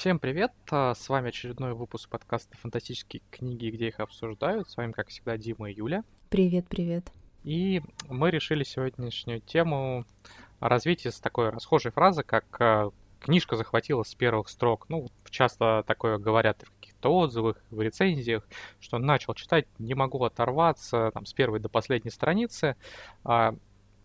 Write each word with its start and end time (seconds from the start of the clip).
Всем 0.00 0.18
привет! 0.18 0.50
а, 0.70 0.94
С 0.94 1.10
вами 1.10 1.28
очередной 1.28 1.74
выпуск 1.74 2.08
подкаста 2.08 2.56
«Фантастические 2.56 3.20
книги, 3.30 3.68
где 3.68 3.88
их 3.88 4.00
обсуждают». 4.00 4.66
С 4.70 4.78
вами, 4.78 4.92
как 4.92 5.08
всегда, 5.08 5.36
Дима 5.36 5.70
и 5.70 5.74
Юля. 5.74 6.04
Привет, 6.30 6.66
привет. 6.68 7.12
И 7.44 7.82
мы 8.08 8.30
решили 8.30 8.64
сегодняшнюю 8.64 9.42
тему 9.42 10.06
развить 10.58 11.04
из 11.04 11.20
такой 11.20 11.50
расхожей 11.50 11.92
фразы, 11.92 12.22
как 12.22 12.46
а, 12.62 12.92
«книжка 13.20 13.56
захватила 13.56 14.02
с 14.02 14.14
первых 14.14 14.48
строк». 14.48 14.86
Ну, 14.88 15.08
часто 15.28 15.84
такое 15.86 16.16
говорят 16.16 16.62
в 16.62 16.72
каких-то 16.80 17.14
отзывах, 17.14 17.62
в 17.70 17.82
рецензиях, 17.82 18.48
что 18.80 18.96
начал 18.96 19.34
читать, 19.34 19.66
не 19.78 19.92
могу 19.92 20.24
оторваться 20.24 21.10
там, 21.12 21.26
с 21.26 21.34
первой 21.34 21.60
до 21.60 21.68
последней 21.68 22.10
страницы. 22.10 22.74
А, 23.22 23.54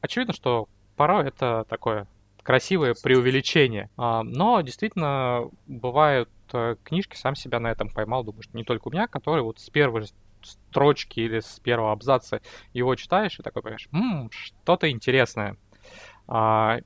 Очевидно, 0.01 0.33
что 0.33 0.67
порой 0.97 1.29
это 1.29 1.65
такое 1.69 2.05
красивое 2.45 2.95
преувеличение. 3.03 3.89
А, 3.97 4.23
Но 4.23 4.61
действительно 4.61 5.49
бывают 5.67 6.29
э, 6.53 6.77
книжки, 6.85 7.17
сам 7.17 7.35
себя 7.35 7.59
на 7.59 7.71
этом 7.71 7.89
поймал, 7.89 8.23
думаю, 8.23 8.43
что 8.43 8.55
не 8.57 8.63
только 8.63 8.87
у 8.87 8.91
меня, 8.91 9.07
которые 9.07 9.43
вот 9.43 9.59
с 9.59 9.69
первой 9.71 10.03
же 10.03 10.09
строчки 10.43 11.19
или 11.21 11.39
с 11.41 11.59
первого 11.59 11.91
абзаца 11.91 12.41
его 12.73 12.95
читаешь 12.95 13.39
и 13.39 13.43
такой 13.43 13.63
понимаешь, 13.63 13.89
«М, 13.91 14.29
что-то 14.31 14.89
интересное. 14.91 15.57
А, 16.27 16.79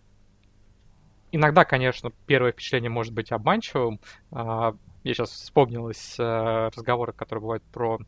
Иногда, 1.31 1.63
конечно, 1.63 2.11
первое 2.25 2.51
впечатление 2.51 2.89
может 2.89 3.13
быть 3.13 3.31
обманчивым. 3.31 3.99
А, 4.31 4.73
Я 5.03 5.13
сейчас 5.13 5.29
вспомнилась 5.31 6.15
э, 6.19 6.69
разговоры, 6.75 7.13
которые 7.13 7.41
бывают 7.41 7.63
про 7.71 7.99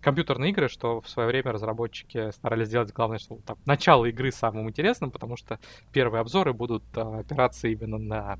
компьютерные 0.00 0.50
игры, 0.50 0.68
что 0.68 1.00
в 1.00 1.08
свое 1.08 1.28
время 1.28 1.52
разработчики 1.52 2.30
старались 2.30 2.68
сделать 2.68 2.92
главное, 2.92 3.18
что 3.18 3.38
там, 3.44 3.56
начало 3.66 4.06
игры 4.06 4.30
самым 4.32 4.68
интересным, 4.68 5.10
потому 5.10 5.36
что 5.36 5.58
первые 5.92 6.20
обзоры 6.20 6.52
будут 6.52 6.84
а, 6.96 7.20
опираться 7.20 7.68
именно 7.68 7.98
на 7.98 8.38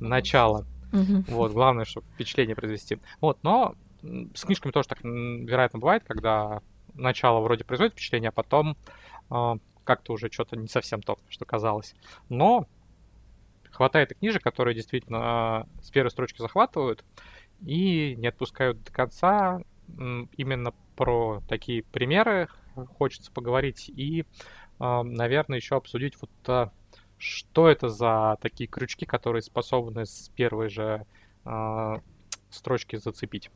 начало. 0.00 0.66
Мгм. 0.92 1.24
Вот, 1.28 1.52
главное, 1.52 1.84
чтобы 1.84 2.06
впечатление 2.14 2.56
произвести. 2.56 2.98
Вот, 3.20 3.38
но 3.42 3.74
с 4.02 4.44
книжками 4.44 4.72
тоже 4.72 4.88
так, 4.88 5.02
вероятно, 5.02 5.78
бывает, 5.78 6.02
когда 6.06 6.60
начало 6.94 7.40
вроде 7.40 7.64
производит 7.64 7.92
впечатление, 7.92 8.30
а 8.30 8.32
потом 8.32 8.76
а, 9.28 9.56
как-то 9.84 10.12
уже 10.12 10.30
что-то 10.30 10.56
не 10.56 10.68
совсем 10.68 11.02
то, 11.02 11.18
что 11.28 11.44
казалось. 11.44 11.94
Но 12.28 12.66
хватает 13.70 14.12
и 14.12 14.14
книжек, 14.14 14.42
которые 14.42 14.74
действительно 14.74 15.18
а, 15.22 15.66
с 15.82 15.90
первой 15.90 16.10
строчки 16.10 16.40
захватывают 16.40 17.04
и 17.64 18.14
не 18.16 18.28
отпускают 18.28 18.82
до 18.82 18.92
конца. 18.92 19.60
Именно 20.36 20.72
про 20.96 21.42
такие 21.48 21.82
примеры 21.82 22.48
хочется 22.98 23.32
поговорить 23.32 23.88
и, 23.88 24.24
а, 24.78 25.02
наверное, 25.02 25.58
еще 25.58 25.76
обсудить 25.76 26.14
вот 26.20 26.30
а, 26.46 26.70
что 27.18 27.68
это 27.68 27.88
за 27.88 28.38
такие 28.40 28.68
крючки, 28.68 29.04
которые 29.04 29.42
способны 29.42 30.06
с 30.06 30.30
первой 30.34 30.68
же 30.68 31.06
а, 31.44 32.00
строчки 32.50 32.96
зацепить. 32.96 33.50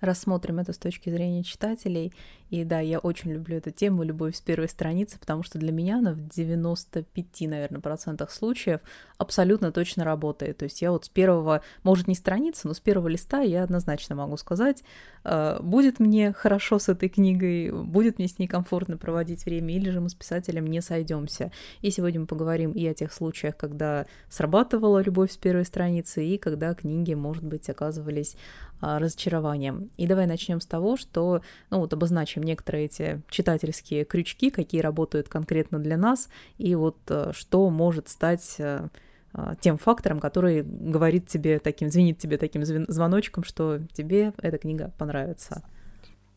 Рассмотрим 0.00 0.58
это 0.60 0.72
с 0.72 0.78
точки 0.78 1.10
зрения 1.10 1.42
читателей. 1.42 2.12
И 2.52 2.64
да, 2.64 2.80
я 2.80 2.98
очень 2.98 3.32
люблю 3.32 3.56
эту 3.56 3.70
тему 3.70 4.02
«Любовь 4.02 4.36
с 4.36 4.42
первой 4.42 4.68
страницы», 4.68 5.18
потому 5.18 5.42
что 5.42 5.58
для 5.58 5.72
меня 5.72 6.00
она 6.00 6.12
в 6.12 6.28
95, 6.28 7.48
наверное, 7.48 7.80
процентах 7.80 8.30
случаев 8.30 8.80
абсолютно 9.16 9.72
точно 9.72 10.04
работает. 10.04 10.58
То 10.58 10.64
есть 10.64 10.82
я 10.82 10.90
вот 10.92 11.06
с 11.06 11.08
первого, 11.08 11.62
может, 11.82 12.08
не 12.08 12.14
страницы, 12.14 12.68
но 12.68 12.74
с 12.74 12.80
первого 12.80 13.08
листа 13.08 13.40
я 13.40 13.62
однозначно 13.62 14.16
могу 14.16 14.36
сказать, 14.36 14.84
э, 15.24 15.60
будет 15.62 15.98
мне 15.98 16.34
хорошо 16.34 16.78
с 16.78 16.90
этой 16.90 17.08
книгой, 17.08 17.72
будет 17.72 18.18
мне 18.18 18.28
с 18.28 18.38
ней 18.38 18.48
комфортно 18.48 18.98
проводить 18.98 19.46
время, 19.46 19.74
или 19.74 19.88
же 19.88 20.02
мы 20.02 20.10
с 20.10 20.14
писателем 20.14 20.66
не 20.66 20.82
сойдемся. 20.82 21.52
И 21.80 21.90
сегодня 21.90 22.20
мы 22.20 22.26
поговорим 22.26 22.72
и 22.72 22.86
о 22.86 22.92
тех 22.92 23.14
случаях, 23.14 23.56
когда 23.56 24.04
срабатывала 24.28 25.02
любовь 25.02 25.32
с 25.32 25.38
первой 25.38 25.64
страницы, 25.64 26.22
и 26.22 26.36
когда 26.36 26.74
книги, 26.74 27.14
может 27.14 27.44
быть, 27.44 27.70
оказывались 27.70 28.36
а, 28.84 28.98
разочарованием. 28.98 29.90
И 29.96 30.08
давай 30.08 30.26
начнем 30.26 30.60
с 30.60 30.66
того, 30.66 30.96
что, 30.96 31.40
ну 31.70 31.78
вот 31.78 31.92
обозначим 31.92 32.41
некоторые 32.42 32.84
эти 32.86 33.22
читательские 33.30 34.04
крючки, 34.04 34.50
какие 34.50 34.80
работают 34.80 35.28
конкретно 35.28 35.78
для 35.78 35.96
нас, 35.96 36.28
и 36.58 36.74
вот 36.74 36.98
э, 37.08 37.32
что 37.32 37.70
может 37.70 38.08
стать 38.08 38.56
э, 38.58 38.88
а, 39.32 39.54
тем 39.56 39.78
фактором, 39.78 40.20
который 40.20 40.62
говорит 40.62 41.26
тебе 41.26 41.58
таким, 41.58 41.88
звенит 41.88 42.18
тебе 42.18 42.36
таким 42.36 42.64
звоночком, 42.64 43.44
что 43.44 43.78
тебе 43.92 44.32
эта 44.38 44.58
книга 44.58 44.92
понравится. 44.98 45.62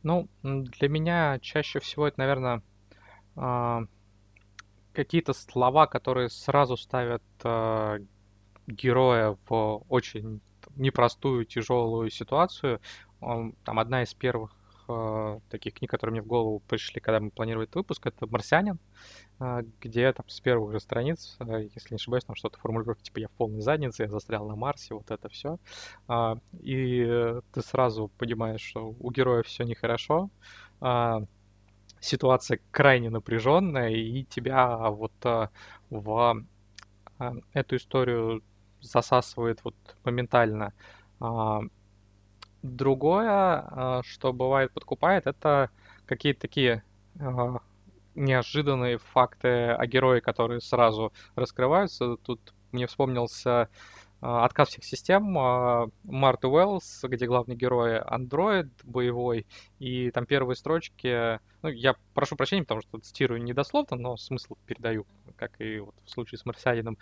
Ну, 0.03 0.29
для 0.43 0.87
меня 0.87 1.39
чаще 1.41 1.79
всего 1.79 2.07
это, 2.07 2.19
наверное, 2.19 2.61
а, 3.35 3.83
какие-то 4.93 5.33
слова, 5.33 5.87
которые 5.87 6.29
сразу 6.29 6.77
ставят 6.77 7.23
героя 8.67 9.37
в 9.47 9.83
очень 9.89 10.41
непростую, 10.75 11.45
тяжелую 11.45 12.09
ситуацию. 12.09 12.79
Он- 13.19 13.53
Там 13.63 13.79
одна 13.79 14.03
из 14.03 14.13
первых 14.13 14.51
а, 14.87 15.39
таких 15.49 15.75
книг, 15.75 15.91
которые 15.91 16.11
мне 16.13 16.21
в 16.21 16.27
голову 16.27 16.61
пришли, 16.67 17.01
когда 17.01 17.19
мы 17.19 17.31
планировали 17.31 17.67
этот 17.67 17.75
выпуск, 17.75 18.05
это 18.05 18.27
«Марсианин», 18.27 18.79
а, 19.39 19.61
где 19.81 20.11
там 20.13 20.27
с 20.29 20.39
первых 20.39 20.71
же 20.71 20.79
страниц, 20.79 21.35
а, 21.39 21.59
если 21.59 21.91
не 21.91 21.95
ошибаюсь, 21.95 22.23
там 22.23 22.35
что-то 22.35 22.59
формулировка, 22.59 23.03
типа 23.03 23.19
«я 23.19 23.27
в 23.27 23.31
полной 23.31 23.61
заднице, 23.61 24.03
я 24.03 24.09
застрял 24.09 24.47
на 24.47 24.55
Марсе», 24.55 24.93
вот 24.93 25.11
это 25.11 25.29
все. 25.29 25.57
И 26.61 27.05
э, 27.07 27.41
ты 27.51 27.61
сразу 27.61 28.09
понимаешь, 28.17 28.61
что 28.61 28.95
у 28.99 29.11
героя 29.11 29.43
все 29.43 29.63
нехорошо, 29.63 30.29
а, 30.81 31.23
ситуация 31.99 32.59
крайне 32.71 33.09
напряженная, 33.09 33.89
и 33.89 34.23
тебя 34.23 34.89
вот 34.89 35.13
а, 35.23 35.49
в 35.89 36.43
а, 37.17 37.33
эту 37.53 37.77
историю 37.77 38.43
засасывает 38.81 39.63
вот 39.63 39.75
моментально. 40.03 40.73
А, 41.19 41.61
Другое, 42.65 43.29
а, 43.29 44.01
что 44.03 44.33
бывает 44.33 44.71
подкупает, 44.71 45.27
это 45.27 45.69
какие-то 46.07 46.41
такие 46.41 46.83
а, 47.19 47.59
неожиданные 48.15 48.97
факты 48.97 49.69
о 49.69 49.85
герое, 49.85 50.19
которые 50.19 50.61
сразу 50.61 51.13
раскрываются. 51.35 52.17
Тут 52.17 52.55
мне 52.71 52.87
вспомнился 52.87 53.69
а, 54.19 54.45
«Отказ 54.45 54.69
всех 54.69 54.83
систем» 54.83 55.23
Марты 56.03 56.47
Уэллс, 56.47 57.03
где 57.03 57.27
главный 57.27 57.55
герой 57.55 57.99
андроид 57.99 58.71
боевой, 58.83 59.45
и 59.77 60.09
там 60.09 60.25
первые 60.25 60.55
строчки... 60.55 61.39
Ну, 61.61 61.69
я 61.69 61.95
прошу 62.15 62.35
прощения, 62.35 62.63
потому 62.63 62.81
что 62.81 62.97
цитирую 62.97 63.43
недословно, 63.43 63.95
но 63.95 64.17
смысл 64.17 64.55
передаю, 64.65 65.05
как 65.35 65.61
и 65.61 65.81
вот 65.81 65.93
в 66.03 66.09
случае 66.09 66.39
с 66.39 66.45
«Марсианином», 66.45 66.97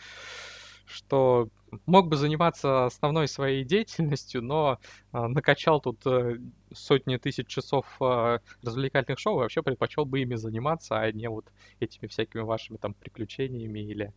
что 0.86 1.50
мог 1.86 2.08
бы 2.08 2.16
заниматься 2.16 2.86
основной 2.86 3.28
своей 3.28 3.64
деятельностью, 3.64 4.42
но 4.42 4.80
а, 5.12 5.28
накачал 5.28 5.82
тут 5.82 6.06
э, 6.06 6.38
сотни 6.74 7.18
тысяч 7.18 7.48
часов 7.48 7.86
а, 8.00 8.40
развлекательных 8.62 9.20
шоу, 9.20 9.38
и 9.38 9.42
вообще 9.42 9.64
предпочел 9.64 10.06
бы 10.06 10.22
ими 10.22 10.36
заниматься, 10.36 11.00
а 11.00 11.12
не 11.12 11.30
вот 11.30 11.46
этими 11.80 12.08
всякими 12.08 12.42
вашими 12.42 12.78
там 12.78 12.94
приключениями 12.94 13.80
или 13.80 14.14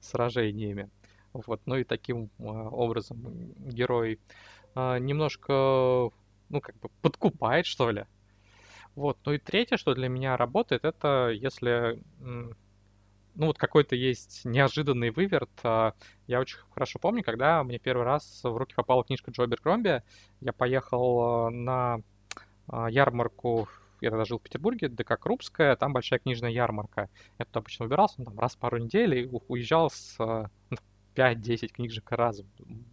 сражениями. 0.00 0.90
Вот, 1.32 1.60
ну 1.66 1.76
и 1.76 1.84
таким 1.84 2.30
а, 2.38 2.42
образом 2.42 3.54
герой 3.58 4.20
а, 4.74 4.98
немножко, 4.98 6.10
ну, 6.48 6.60
как 6.60 6.76
бы 6.78 6.88
подкупает, 7.02 7.66
что 7.66 7.90
ли. 7.90 8.06
Вот, 8.96 9.18
ну 9.24 9.32
и 9.32 9.38
третье, 9.38 9.76
что 9.76 9.94
для 9.94 10.08
меня 10.08 10.36
работает, 10.36 10.84
это 10.84 11.30
если, 11.32 12.02
ну, 13.34 13.46
вот 13.46 13.58
какой-то 13.58 13.96
есть 13.96 14.44
неожиданный 14.44 15.10
выверт. 15.10 15.50
А, 15.62 15.94
Я 16.26 16.40
очень 16.40 16.58
хорошо 16.72 16.98
помню, 16.98 17.22
когда 17.22 17.62
мне 17.64 17.78
первый 17.78 18.04
раз 18.04 18.40
в 18.42 18.56
руки 18.56 18.74
попала 18.74 19.04
книжка 19.04 19.30
Джо 19.30 19.44
Аберкромби, 19.44 20.02
я 20.40 20.52
поехал 20.52 21.20
а, 21.46 21.50
на 21.50 22.00
а, 22.68 22.88
ярмарку, 22.90 23.68
я 24.00 24.10
тогда 24.10 24.24
жил 24.24 24.38
в 24.38 24.42
Петербурге, 24.42 24.88
ДК 24.88 25.18
Крупская, 25.18 25.76
там 25.76 25.92
большая 25.92 26.18
книжная 26.20 26.50
ярмарка. 26.50 27.08
Я 27.38 27.44
туда 27.44 27.60
обычно 27.60 27.84
выбирался, 27.84 28.16
ну, 28.18 28.24
там 28.26 28.38
раз 28.38 28.54
в 28.56 28.58
пару 28.58 28.78
недель 28.78 29.14
и 29.14 29.26
уезжал 29.48 29.90
с 29.90 30.16
а, 30.20 30.50
ну, 30.70 30.76
5-10 31.14 31.72
книжек 31.72 32.10
раз 32.12 32.42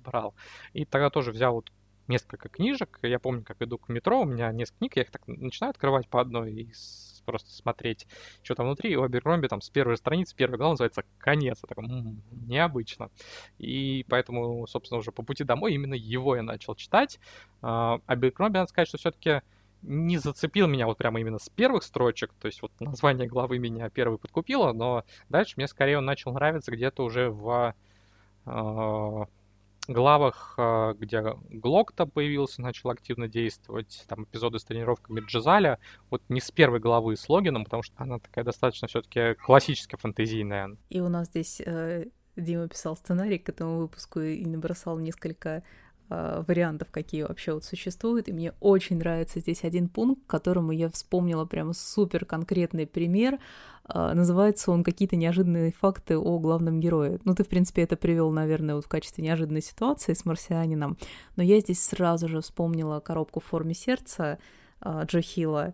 брал. 0.04 0.36
И 0.74 0.86
тогда 0.86 1.10
тоже 1.10 1.32
взял 1.32 1.54
вот 1.56 1.72
несколько 2.08 2.50
книжек. 2.50 3.00
Я 3.04 3.20
помню, 3.20 3.44
как 3.44 3.62
иду 3.62 3.78
к 3.78 3.90
метро, 3.90 4.22
у 4.22 4.26
меня 4.26 4.52
несколько 4.52 4.80
книг, 4.80 4.96
я 4.98 5.02
их 5.04 5.12
так 5.12 5.22
начинаю 5.28 5.72
открывать 5.72 6.08
по 6.10 6.22
одной 6.22 6.54
и 6.54 6.74
с- 6.74 7.07
просто 7.28 7.52
смотреть, 7.52 8.08
что 8.42 8.56
там 8.56 8.66
внутри. 8.66 8.92
И 8.92 8.96
у 8.96 9.04
Аберкромби 9.04 9.48
там 9.48 9.62
с 9.62 9.70
первой 9.70 9.98
страницы, 9.98 10.36
первая 10.36 10.58
глава 10.58 10.72
называется 10.72 11.04
«Конец». 11.20 11.60
Я 11.62 11.68
такой, 11.68 11.86
«М, 11.86 12.22
необычно. 12.48 13.12
И 13.60 14.06
поэтому, 14.10 14.66
собственно, 14.68 15.00
уже 15.00 15.12
по 15.12 15.22
пути 15.22 15.44
домой 15.44 15.74
именно 15.74 15.94
его 15.94 16.36
я 16.36 16.42
начал 16.42 16.76
читать. 16.76 17.20
А, 17.62 18.00
Аберкромби, 18.08 18.58
надо 18.58 18.70
сказать, 18.70 18.88
что 18.88 18.98
все-таки 18.98 19.42
не 19.84 20.18
зацепил 20.18 20.68
меня 20.68 20.88
вот 20.88 20.98
прямо 20.98 21.20
именно 21.20 21.38
с 21.40 21.50
первых 21.50 21.84
строчек, 21.84 22.34
то 22.42 22.48
есть 22.48 22.62
вот 22.62 22.72
название 22.80 23.28
главы 23.28 23.60
меня 23.60 23.90
первый 23.90 24.18
подкупило, 24.18 24.74
но 24.74 25.04
дальше 25.30 25.54
мне 25.58 25.68
скорее 25.68 26.00
он 26.00 26.06
начал 26.06 26.34
нравиться 26.34 26.72
где-то 26.72 27.04
уже 27.04 27.30
в 27.30 27.76
а, 28.46 29.28
главах, 29.88 30.56
а, 30.58 30.94
где 30.94 31.24
Глок-то 31.50 32.06
появился, 32.06 32.62
начал 32.62 32.90
активно 32.90 33.28
действовать, 33.28 34.06
там 34.08 34.26
эпизоды 34.26 34.60
с 34.60 34.64
тренировками 34.64 35.22
Джизаля, 35.22 35.80
вот 36.10 36.22
не 36.30 36.42
с 36.42 36.52
первой 36.52 36.80
главы 36.80 37.16
с 37.16 37.28
Логином, 37.30 37.64
потому 37.64 37.84
что 37.84 37.96
она 37.98 38.20
такая 38.20 38.44
достаточно 38.44 38.88
все-таки 38.88 39.34
классически 39.36 39.96
фэнтезийная. 39.96 40.78
И 40.90 41.00
у 41.00 41.10
нас 41.10 41.28
здесь 41.28 41.62
э, 41.66 42.06
Дима 42.36 42.68
писал 42.68 42.96
сценарий 42.96 43.40
к 43.40 43.50
этому 43.50 43.80
выпуску 43.80 44.20
и 44.20 44.46
набросал 44.46 45.00
несколько 45.00 45.64
э, 46.10 46.44
вариантов, 46.48 46.90
какие 46.92 47.24
вообще 47.24 47.54
вот 47.54 47.64
существуют. 47.64 48.28
И 48.28 48.34
мне 48.34 48.54
очень 48.60 48.98
нравится 48.98 49.40
здесь 49.40 49.64
один 49.64 49.90
пункт, 49.90 50.22
которому 50.28 50.72
я 50.72 50.90
вспомнила 50.90 51.46
прям 51.46 51.74
супер 51.74 52.26
конкретный 52.26 52.88
пример. 52.88 53.40
Э, 53.88 54.14
называется 54.14 54.72
он 54.72 54.84
«Какие-то 54.84 55.16
неожиданные 55.16 55.72
факты 55.72 56.18
о 56.18 56.40
главном 56.40 56.80
герое». 56.80 57.20
Ну, 57.24 57.36
ты, 57.36 57.44
в 57.44 57.48
принципе, 57.48 57.84
это 57.84 57.96
привел, 57.96 58.32
наверное, 58.32 58.76
вот 58.76 58.86
в 58.86 58.90
качестве 58.90 59.24
неожиданной 59.24 59.62
ситуации 59.62 60.14
с 60.14 60.26
марсианином. 60.26 60.98
Но 61.36 61.44
я 61.44 61.60
здесь 61.60 61.84
сразу 61.84 62.28
же 62.28 62.42
вспомнила 62.42 63.00
коробку 63.00 63.40
в 63.40 63.46
форме 63.46 63.74
сердца 63.74 64.40
э, 64.82 65.04
Джо 65.06 65.22
Хилла. 65.22 65.74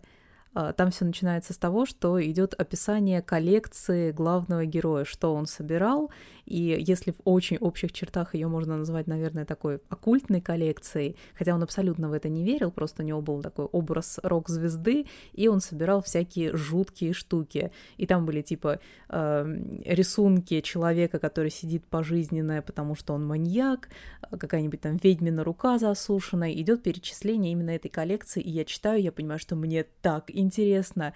А, 0.54 0.74
там 0.74 0.92
все 0.92 1.06
начинается 1.06 1.54
с 1.54 1.58
того, 1.58 1.86
что 1.86 2.24
идет 2.24 2.54
описание 2.54 3.22
коллекции 3.22 4.12
главного 4.12 4.66
героя, 4.66 5.04
что 5.04 5.34
он 5.34 5.48
собирал, 5.48 6.12
и 6.46 6.78
если 6.80 7.12
в 7.12 7.22
очень 7.24 7.58
общих 7.58 7.92
чертах 7.92 8.36
ее 8.36 8.48
можно 8.48 8.78
назвать, 8.78 9.08
наверное, 9.08 9.46
такой 9.46 9.80
оккультной 9.90 10.42
коллекцией, 10.42 11.16
хотя 11.36 11.56
он 11.56 11.64
абсолютно 11.64 12.10
в 12.10 12.14
это 12.14 12.30
не 12.30 12.44
верил, 12.44 12.72
просто 12.72 13.02
у 13.02 13.06
него 13.06 13.22
был 13.22 13.42
такой 13.42 13.66
образ 13.66 14.20
рок-звезды, 14.24 15.06
и 15.32 15.48
он 15.48 15.62
собирал 15.62 16.02
всякие 16.02 16.56
жуткие 16.56 17.14
штуки. 17.14 17.72
И 17.98 18.06
там 18.06 18.26
были 18.26 18.42
типа 18.42 18.80
э, 19.10 19.62
рисунки 19.86 20.62
человека, 20.62 21.20
который 21.20 21.50
сидит 21.50 21.86
пожизненное, 21.86 22.62
потому 22.62 22.96
что 22.96 23.14
он 23.14 23.26
маньяк, 23.26 23.90
какая-нибудь 24.30 24.82
там 24.82 24.98
ведьмина 24.98 25.44
рука 25.44 25.78
засушенная, 25.78 26.52
идет 26.54 26.84
перечисление 26.84 27.54
именно 27.54 27.72
этой 27.72 27.90
коллекции, 27.90 28.42
и 28.42 28.50
я 28.50 28.66
читаю, 28.66 29.02
я 29.02 29.12
понимаю, 29.12 29.40
что 29.40 29.56
мне 29.56 29.86
так 30.02 30.30
интересно, 30.44 31.14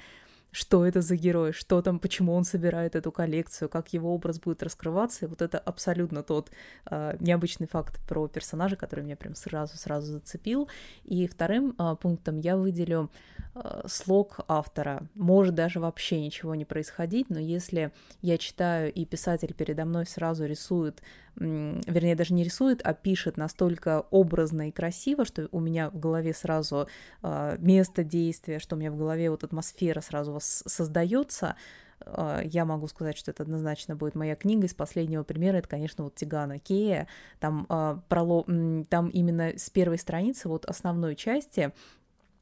что 0.51 0.85
это 0.85 1.01
за 1.01 1.15
герой, 1.15 1.51
что 1.51 1.81
там, 1.81 1.99
почему 1.99 2.33
он 2.33 2.44
собирает 2.44 2.95
эту 2.95 3.11
коллекцию, 3.11 3.69
как 3.69 3.94
его 3.94 4.13
образ 4.13 4.39
будет 4.39 4.63
раскрываться. 4.63 5.25
И 5.25 5.27
вот 5.27 5.41
это 5.41 5.57
абсолютно 5.57 6.23
тот 6.23 6.51
э, 6.89 7.17
необычный 7.19 7.67
факт 7.67 7.99
про 8.07 8.27
персонажа, 8.27 8.75
который 8.75 9.03
меня 9.03 9.15
прям 9.15 9.35
сразу-сразу 9.35 10.13
зацепил. 10.13 10.67
И 11.03 11.27
вторым 11.27 11.75
э, 11.77 11.95
пунктом 12.01 12.39
я 12.39 12.57
выделю 12.57 13.11
э, 13.55 13.83
слог 13.88 14.39
автора. 14.47 15.03
Может 15.15 15.55
даже 15.55 15.79
вообще 15.79 16.19
ничего 16.21 16.55
не 16.55 16.65
происходить, 16.65 17.29
но 17.29 17.39
если 17.39 17.91
я 18.21 18.38
читаю, 18.38 18.91
и 18.91 19.05
писатель 19.05 19.53
передо 19.53 19.85
мной 19.85 20.05
сразу 20.05 20.45
рисует 20.45 21.01
вернее, 21.39 22.15
даже 22.15 22.33
не 22.33 22.44
рисует, 22.44 22.81
а 22.83 22.94
пишет 22.94 23.38
настолько 23.38 24.01
образно 24.09 24.69
и 24.69 24.71
красиво, 24.71 25.23
что 25.25 25.47
у 25.51 25.59
меня 25.59 25.89
в 25.89 25.99
голове 25.99 26.33
сразу 26.33 26.88
э, 27.21 27.57
место 27.59 28.03
действия, 28.03 28.59
что 28.59 28.75
у 28.75 28.79
меня 28.79 28.91
в 28.91 28.97
голове 28.97 29.29
вот 29.29 29.44
атмосфера 29.44 30.01
сразу 30.01 30.31
создается, 30.39 31.55
э, 32.01 32.41
я 32.45 32.65
могу 32.65 32.87
сказать, 32.87 33.17
что 33.17 33.31
это 33.31 33.43
однозначно 33.43 33.95
будет 33.95 34.15
моя 34.15 34.35
книга. 34.35 34.65
Из 34.65 34.73
последнего 34.73 35.23
примера 35.23 35.57
это, 35.57 35.67
конечно, 35.67 36.03
вот 36.03 36.15
Тигана 36.15 36.59
Кея. 36.59 37.07
Там, 37.39 37.65
э, 37.69 37.99
пролог, 38.09 38.47
там 38.89 39.09
именно 39.09 39.57
с 39.57 39.69
первой 39.69 39.97
страницы, 39.97 40.49
вот 40.49 40.65
основной 40.65 41.15
части, 41.15 41.71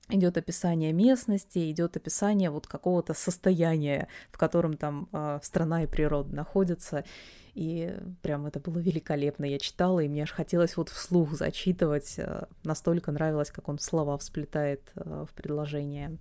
идет 0.09 0.38
описание 0.38 0.94
местности, 0.94 1.71
идет 1.71 1.97
описание 1.97 2.50
вот 2.50 2.68
какого-то 2.68 3.13
состояния, 3.13 4.07
в 4.31 4.38
котором 4.38 4.77
там 4.77 5.09
э, 5.12 5.39
страна 5.42 5.83
и 5.83 5.88
природа 5.88 6.36
находятся. 6.36 7.03
И 7.53 7.95
прям 8.21 8.45
это 8.45 8.59
было 8.59 8.77
великолепно. 8.80 9.45
Я 9.45 9.59
читала, 9.59 10.01
и 10.01 10.09
мне 10.09 10.24
аж 10.24 10.31
хотелось 10.31 10.77
вот 10.77 10.89
вслух 10.89 11.33
зачитывать. 11.33 12.15
Э, 12.18 12.45
настолько 12.63 13.12
нравилось, 13.12 13.51
как 13.51 13.69
он 13.69 13.80
слова 13.80 14.18
всплетает 14.18 14.81
э, 14.95 15.25
в 15.30 15.33
предложение. 15.33 16.18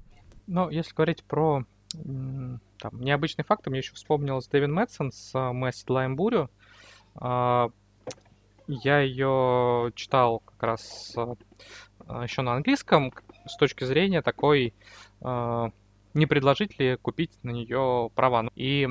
Ну, 0.47 0.71
если 0.71 0.95
говорить 0.95 1.25
про 1.25 1.65
там, 1.93 2.61
необычный 2.93 3.45
факт, 3.45 3.67
мне 3.67 3.79
еще 3.79 3.95
вспомнилась 3.95 4.49
Дэвин 4.49 4.73
Мэтсон 4.73 5.13
с 5.13 5.35
э, 5.35 5.53
«Мы 5.53 5.69
оседлаем 5.69 6.17
бурю». 6.17 6.51
А, 7.17 7.71
я 8.67 9.01
ее 9.01 9.93
читал 9.95 10.41
как 10.41 10.63
раз 10.63 11.15
еще 12.23 12.43
на 12.43 12.55
английском 12.55 13.13
с 13.47 13.57
точки 13.57 13.85
зрения 13.85 14.23
такой 14.23 14.75
не 15.21 16.27
предложить 16.27 16.79
ли 16.79 16.97
купить 16.97 17.33
на 17.43 17.51
нее 17.51 18.11
права. 18.15 18.49
И 18.55 18.89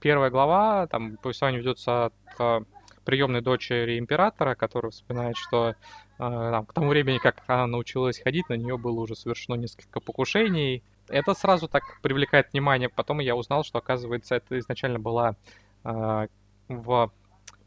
первая 0.00 0.30
глава, 0.30 0.86
там 0.86 1.16
повествование 1.16 1.60
ведется 1.60 2.06
от 2.06 2.14
э, 2.38 2.60
приемной 3.04 3.40
дочери 3.40 3.98
императора, 3.98 4.54
которая 4.54 4.90
вспоминает, 4.90 5.36
что 5.36 5.70
э, 5.70 5.74
там, 6.18 6.66
к 6.66 6.72
тому 6.72 6.88
времени, 6.88 7.18
как 7.18 7.42
она 7.46 7.66
научилась 7.66 8.20
ходить, 8.20 8.48
на 8.48 8.54
нее 8.54 8.78
было 8.78 9.00
уже 9.00 9.14
совершено 9.14 9.56
несколько 9.56 10.00
покушений. 10.00 10.82
Это 11.08 11.34
сразу 11.34 11.68
так 11.68 11.82
привлекает 12.02 12.52
внимание. 12.52 12.88
Потом 12.88 13.20
я 13.20 13.36
узнал, 13.36 13.64
что, 13.64 13.78
оказывается, 13.78 14.36
это 14.36 14.58
изначально 14.58 14.98
была 14.98 15.36
э, 15.84 16.26
в 16.68 17.12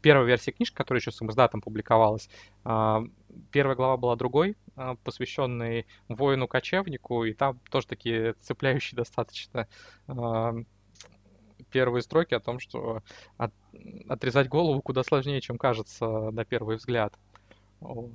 первой 0.00 0.26
версии 0.26 0.50
книжки, 0.50 0.74
которая 0.74 1.00
еще 1.00 1.12
с 1.12 1.22
издатом 1.22 1.60
публиковалась. 1.60 2.28
Э, 2.64 3.00
первая 3.50 3.76
глава 3.76 3.96
была 3.96 4.16
другой, 4.16 4.56
э, 4.76 4.96
посвященной 5.04 5.86
воину-кочевнику, 6.08 7.24
и 7.24 7.32
там 7.32 7.60
тоже 7.70 7.86
такие 7.86 8.34
цепляющие 8.40 8.96
достаточно 8.96 9.68
э, 10.08 10.52
первые 11.70 12.02
строки 12.02 12.34
о 12.34 12.40
том, 12.40 12.58
что 12.58 13.02
от, 13.36 13.52
отрезать 14.08 14.48
голову 14.48 14.80
куда 14.82 15.02
сложнее, 15.02 15.40
чем 15.40 15.58
кажется 15.58 16.06
на 16.30 16.44
первый 16.44 16.76
взгляд. 16.76 17.14
Вот. 17.80 18.12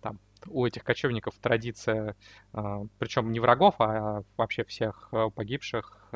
Там 0.00 0.18
у 0.46 0.64
этих 0.64 0.84
кочевников 0.84 1.34
традиция, 1.40 2.16
а, 2.52 2.84
причем 2.98 3.32
не 3.32 3.40
врагов, 3.40 3.74
а 3.78 4.22
вообще 4.36 4.64
всех 4.64 5.08
а, 5.12 5.30
погибших, 5.30 6.12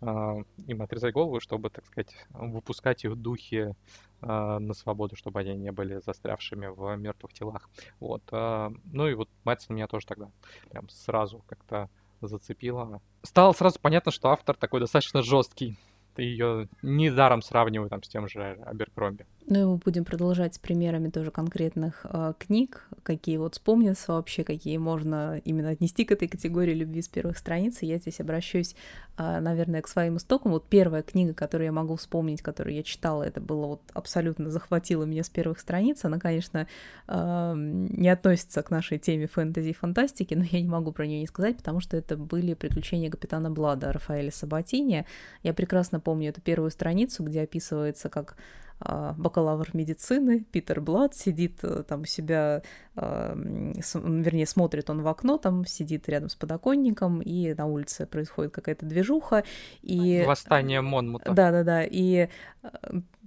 а, 0.00 0.36
им 0.66 0.82
отрезать 0.82 1.14
голову, 1.14 1.40
чтобы, 1.40 1.70
так 1.70 1.86
сказать, 1.86 2.14
выпускать 2.30 3.04
их 3.04 3.16
духи 3.16 3.74
на 4.22 4.74
свободу, 4.74 5.16
чтобы 5.16 5.40
они 5.40 5.54
не 5.54 5.72
были 5.72 5.98
застрявшими 6.04 6.66
в 6.66 6.94
мертвых 6.96 7.32
телах. 7.32 7.70
Вот. 8.00 8.22
Ну 8.30 9.08
и 9.08 9.14
вот 9.14 9.30
Мэтсон 9.44 9.76
меня 9.76 9.86
тоже 9.86 10.06
тогда 10.06 10.30
прям 10.68 10.90
сразу 10.90 11.42
как-то 11.46 11.88
зацепило. 12.20 13.00
Стало 13.22 13.52
сразу 13.52 13.80
понятно, 13.80 14.12
что 14.12 14.28
автор 14.28 14.56
такой 14.56 14.80
достаточно 14.80 15.22
жесткий 15.22 15.78
ее 16.18 16.68
недаром 16.82 17.40
сравнивают 17.40 17.90
там 17.90 18.02
с 18.02 18.08
тем 18.08 18.28
же 18.28 18.58
Аберкромби. 18.66 19.26
Ну 19.50 19.60
и 19.60 19.64
мы 19.64 19.76
будем 19.78 20.04
продолжать 20.04 20.54
с 20.54 20.58
примерами 20.60 21.10
тоже 21.10 21.32
конкретных 21.32 22.06
э, 22.08 22.34
книг, 22.38 22.86
какие 23.02 23.36
вот 23.36 23.54
вспомнятся 23.54 24.12
вообще, 24.12 24.44
какие 24.44 24.76
можно 24.76 25.38
именно 25.44 25.70
отнести 25.70 26.04
к 26.04 26.12
этой 26.12 26.28
категории 26.28 26.72
любви 26.72 27.02
с 27.02 27.08
первых 27.08 27.36
страниц. 27.36 27.82
И 27.82 27.86
я 27.86 27.98
здесь 27.98 28.20
обращусь, 28.20 28.76
э, 29.18 29.40
наверное, 29.40 29.82
к 29.82 29.88
своим 29.88 30.18
истокам. 30.18 30.52
Вот 30.52 30.68
первая 30.68 31.02
книга, 31.02 31.34
которую 31.34 31.66
я 31.66 31.72
могу 31.72 31.96
вспомнить, 31.96 32.42
которую 32.42 32.76
я 32.76 32.84
читала, 32.84 33.24
это 33.24 33.40
было 33.40 33.66
вот 33.66 33.82
абсолютно 33.92 34.50
захватило 34.50 35.02
меня 35.02 35.24
с 35.24 35.28
первых 35.28 35.58
страниц. 35.58 36.04
Она, 36.04 36.20
конечно, 36.20 36.68
э, 37.08 37.52
не 37.56 38.08
относится 38.08 38.62
к 38.62 38.70
нашей 38.70 38.98
теме 38.98 39.26
фэнтези 39.26 39.70
и 39.70 39.74
фантастики, 39.74 40.34
но 40.34 40.44
я 40.44 40.60
не 40.62 40.68
могу 40.68 40.92
про 40.92 41.08
нее 41.08 41.18
не 41.18 41.26
сказать, 41.26 41.56
потому 41.56 41.80
что 41.80 41.96
это 41.96 42.16
были 42.16 42.54
приключения 42.54 43.10
капитана 43.10 43.50
Блада 43.50 43.92
Рафаэля 43.92 44.30
Сабатини. 44.30 45.06
Я 45.42 45.54
прекрасно 45.54 45.98
помню 45.98 46.28
эту 46.28 46.40
первую 46.40 46.70
страницу, 46.70 47.24
где 47.24 47.42
описывается, 47.42 48.08
как 48.08 48.36
бакалавр 48.80 49.70
медицины 49.74 50.40
Питер 50.40 50.80
Блад 50.80 51.14
сидит 51.14 51.58
э, 51.62 51.82
там 51.82 52.02
у 52.02 52.04
себя, 52.06 52.62
а, 52.96 53.34
вернее, 53.36 54.46
смотрит 54.46 54.88
он 54.88 55.02
в 55.02 55.08
окно, 55.08 55.36
там 55.36 55.66
сидит 55.66 56.08
рядом 56.08 56.30
с 56.30 56.34
подоконником, 56.34 57.20
и 57.20 57.52
на 57.54 57.66
улице 57.66 58.06
происходит 58.06 58.52
какая-то 58.52 58.86
движуха, 58.86 59.44
и... 59.82 60.24
Восстание 60.26 60.80
Монмута. 60.80 61.32
Да-да-да, 61.32 61.84
и 61.84 62.28
э, 62.62 62.68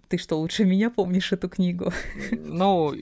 ты 0.07 0.17
что, 0.17 0.39
лучше 0.39 0.65
меня 0.65 0.89
помнишь 0.89 1.31
эту 1.31 1.49
книгу? 1.49 1.91
Ну, 2.31 2.93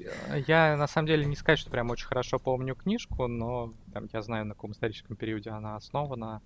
я 0.48 0.77
на 0.77 0.88
самом 0.88 1.08
деле 1.08 1.25
не 1.25 1.36
сказать, 1.36 1.60
что 1.60 1.70
прям 1.70 1.89
очень 1.89 2.08
хорошо 2.08 2.39
помню 2.39 2.75
книжку, 2.75 3.27
но 3.27 3.74
там, 3.91 4.07
я 4.12 4.21
знаю, 4.21 4.45
на 4.45 4.53
каком 4.53 4.71
историческом 4.71 5.15
периоде 5.15 5.50
она 5.50 5.75
основана. 5.75 6.41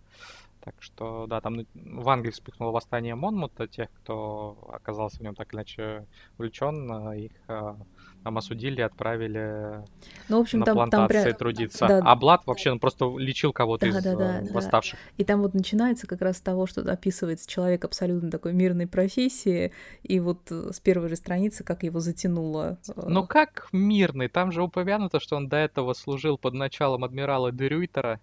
Так 0.66 0.76
что, 0.80 1.28
да, 1.28 1.42
там 1.42 1.60
в 1.76 2.10
Англии 2.10 2.32
вспыхнуло 2.32 2.72
восстание 2.72 3.14
Монмута, 3.14 3.68
тех, 3.68 3.88
кто 4.02 4.58
оказался 4.74 5.18
в 5.18 5.22
нем 5.22 5.36
так 5.36 5.54
или 5.54 5.58
иначе 5.58 6.08
увлечен, 6.38 7.12
их 7.14 7.34
а, 7.48 7.78
там 8.24 8.40
осудили, 8.40 8.82
отправили 8.82 9.84
ну, 10.30 10.40
в 10.40 10.42
общем, 10.42 10.60
на 10.60 10.66
там, 10.66 10.76
плантации 10.78 11.30
там 11.30 11.38
трудиться. 11.38 11.88
Да, 11.88 12.00
а 12.04 12.16
Блад 12.16 12.48
вообще 12.48 12.72
он 12.72 12.80
просто 12.80 13.16
лечил 13.20 13.54
кого-то 13.54 13.86
да, 13.86 14.00
из 14.00 14.04
да, 14.04 14.16
да, 14.16 14.44
восставших. 14.52 14.98
Да. 15.00 15.14
И 15.18 15.24
там 15.24 15.44
вот 15.44 15.54
начинается 15.54 16.08
как 16.08 16.24
раз 16.24 16.38
с 16.38 16.42
того, 16.42 16.66
что 16.66 16.82
описывается 16.82 17.48
человек 17.48 17.86
абсолютно 17.86 18.32
такой 18.32 18.54
мирной 18.54 18.88
профессии, 18.88 19.72
и 20.02 20.20
вот 20.20 20.40
э, 20.50 20.72
с 20.74 20.80
первой 20.80 21.10
же 21.10 21.16
страницы 21.16 21.64
как 21.64 21.84
его 21.84 22.00
затянуло. 22.00 22.80
Э. 22.88 23.04
Ну 23.08 23.28
как 23.28 23.68
мирный? 23.72 24.30
Там 24.30 24.52
же 24.52 24.64
упомянуто, 24.64 25.20
что 25.20 25.36
он 25.36 25.48
до 25.48 25.58
этого 25.58 25.94
служил 25.94 26.40
под 26.40 26.56
началом 26.56 27.04
адмирала 27.04 27.35
Дерюйтера, 27.52 28.20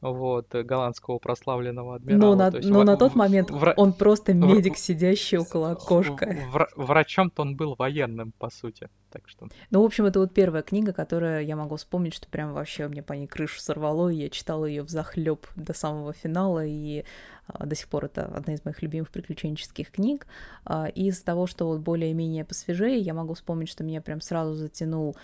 вот, 0.00 0.54
э, 0.54 0.62
голландского 0.62 1.18
прославленного 1.18 1.96
адмирала. 1.96 2.20
Но 2.20 2.34
на, 2.34 2.50
но 2.50 2.80
в, 2.80 2.84
на 2.84 2.96
тот 2.96 3.14
момент 3.14 3.50
в, 3.50 3.74
он 3.76 3.92
просто 3.92 4.34
медик, 4.34 4.74
в, 4.74 4.78
сидящий 4.78 5.38
около 5.38 5.72
окошка. 5.72 6.36
Врачом-то 6.76 7.42
он 7.42 7.56
был 7.56 7.76
военным, 7.78 8.32
по 8.38 8.50
сути. 8.50 8.88
Так 9.10 9.28
что... 9.28 9.48
Ну, 9.70 9.82
в 9.82 9.84
общем, 9.84 10.06
это 10.06 10.18
вот 10.18 10.34
первая 10.34 10.62
книга, 10.62 10.92
которая 10.92 11.42
я 11.42 11.54
могу 11.54 11.76
вспомнить, 11.76 12.14
что 12.14 12.28
прям 12.28 12.52
вообще 12.52 12.88
мне 12.88 13.02
по 13.02 13.12
ней 13.12 13.26
крышу 13.26 13.60
сорвало, 13.60 14.08
и 14.08 14.16
я 14.16 14.30
читала 14.30 14.64
ее 14.64 14.82
в 14.82 14.88
захлеб 14.88 15.46
до 15.54 15.72
самого 15.72 16.12
финала, 16.12 16.64
и 16.64 17.04
А, 17.46 17.66
до 17.66 17.74
сих 17.74 17.88
пор 17.88 18.06
это 18.06 18.24
одна 18.24 18.54
из 18.54 18.64
моих 18.64 18.82
любимых 18.82 19.10
приключенческих 19.10 19.90
книг. 19.90 20.26
А, 20.64 20.86
из 20.86 21.20
того, 21.22 21.46
что 21.46 21.66
вот 21.66 21.80
более-менее 21.80 22.44
посвежее, 22.44 22.98
я 22.98 23.14
могу 23.14 23.34
вспомнить, 23.34 23.68
что 23.68 23.84
меня 23.84 24.00
прям 24.00 24.20
сразу 24.20 24.54
затянул 24.54 25.16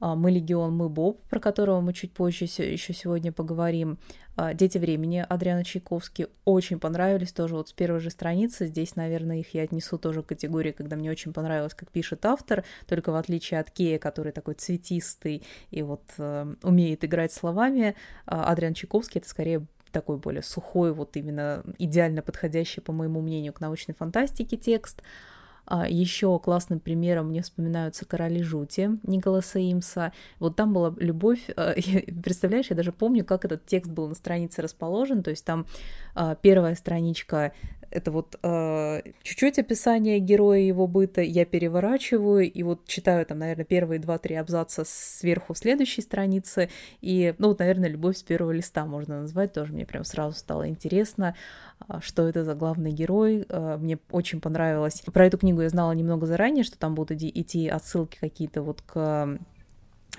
мы 0.00 0.30
Легион, 0.30 0.76
мы 0.76 0.88
Боб, 0.88 1.22
про 1.28 1.38
которого 1.40 1.80
мы 1.80 1.92
чуть 1.92 2.12
позже 2.12 2.44
еще 2.44 2.92
сегодня 2.92 3.32
поговорим. 3.32 3.98
Дети 4.54 4.78
времени 4.78 5.24
Адриана 5.28 5.64
Чайковский 5.64 6.28
очень 6.46 6.78
понравились 6.78 7.32
тоже 7.32 7.54
вот 7.56 7.68
с 7.68 7.72
первой 7.72 8.00
же 8.00 8.10
страницы. 8.10 8.66
Здесь, 8.66 8.96
наверное, 8.96 9.40
их 9.40 9.52
я 9.52 9.62
отнесу 9.62 9.98
тоже 9.98 10.22
к 10.22 10.28
категории, 10.28 10.72
когда 10.72 10.96
мне 10.96 11.10
очень 11.10 11.32
понравилось, 11.32 11.74
как 11.74 11.90
пишет 11.90 12.24
автор, 12.24 12.64
только 12.86 13.12
в 13.12 13.16
отличие 13.16 13.60
от 13.60 13.70
Кея, 13.70 13.98
который 13.98 14.32
такой 14.32 14.54
цветистый 14.54 15.42
и 15.70 15.82
вот 15.82 16.04
э, 16.16 16.54
умеет 16.62 17.04
играть 17.04 17.32
словами, 17.32 17.94
Адриан 18.24 18.72
Чайковский 18.72 19.20
это 19.20 19.28
скорее 19.28 19.66
такой 19.92 20.16
более 20.16 20.42
сухой, 20.42 20.92
вот 20.92 21.16
именно 21.16 21.62
идеально 21.78 22.22
подходящий, 22.22 22.80
по 22.80 22.92
моему 22.92 23.20
мнению, 23.20 23.52
к 23.52 23.60
научной 23.60 23.94
фантастике 23.94 24.56
текст. 24.56 25.02
А, 25.70 25.88
Еще 25.88 26.36
классным 26.40 26.80
примером 26.80 27.28
мне 27.28 27.42
вспоминаются 27.42 28.04
«Короли 28.04 28.42
жути» 28.42 28.98
Николаса 29.04 29.60
Имса. 29.60 30.12
Вот 30.40 30.56
там 30.56 30.72
была 30.72 30.92
любовь. 30.98 31.48
А, 31.56 31.74
представляешь, 32.24 32.66
я 32.70 32.76
даже 32.76 32.90
помню, 32.90 33.24
как 33.24 33.44
этот 33.44 33.64
текст 33.66 33.90
был 33.90 34.08
на 34.08 34.16
странице 34.16 34.62
расположен. 34.62 35.22
То 35.22 35.30
есть 35.30 35.44
там 35.44 35.66
а, 36.16 36.34
первая 36.34 36.74
страничка 36.74 37.52
это 37.90 38.10
вот 38.10 38.38
э, 38.42 39.02
чуть-чуть 39.22 39.58
описание 39.58 40.18
героя 40.18 40.60
его 40.60 40.86
быта. 40.86 41.20
Я 41.22 41.44
переворачиваю 41.44 42.50
и 42.50 42.62
вот 42.62 42.86
читаю 42.86 43.26
там, 43.26 43.38
наверное, 43.38 43.64
первые 43.64 43.98
два-три 43.98 44.36
абзаца 44.36 44.84
сверху 44.86 45.54
следующей 45.54 46.02
страницы, 46.02 46.70
и, 47.00 47.34
ну, 47.38 47.48
вот, 47.48 47.58
наверное, 47.58 47.88
любовь 47.88 48.16
с 48.16 48.22
первого 48.22 48.52
листа 48.52 48.86
можно 48.86 49.22
назвать, 49.22 49.52
тоже 49.52 49.72
мне 49.72 49.86
прям 49.86 50.04
сразу 50.04 50.36
стало 50.36 50.68
интересно, 50.68 51.34
что 52.00 52.28
это 52.28 52.44
за 52.44 52.54
главный 52.54 52.92
герой, 52.92 53.46
мне 53.78 53.98
очень 54.10 54.40
понравилось. 54.40 55.02
Про 55.12 55.26
эту 55.26 55.38
книгу 55.38 55.62
я 55.62 55.68
знала 55.68 55.92
немного 55.92 56.26
заранее, 56.26 56.64
что 56.64 56.78
там 56.78 56.94
будут 56.94 57.22
идти 57.22 57.68
отсылки 57.68 58.18
какие-то 58.20 58.62
вот 58.62 58.82
к 58.82 59.38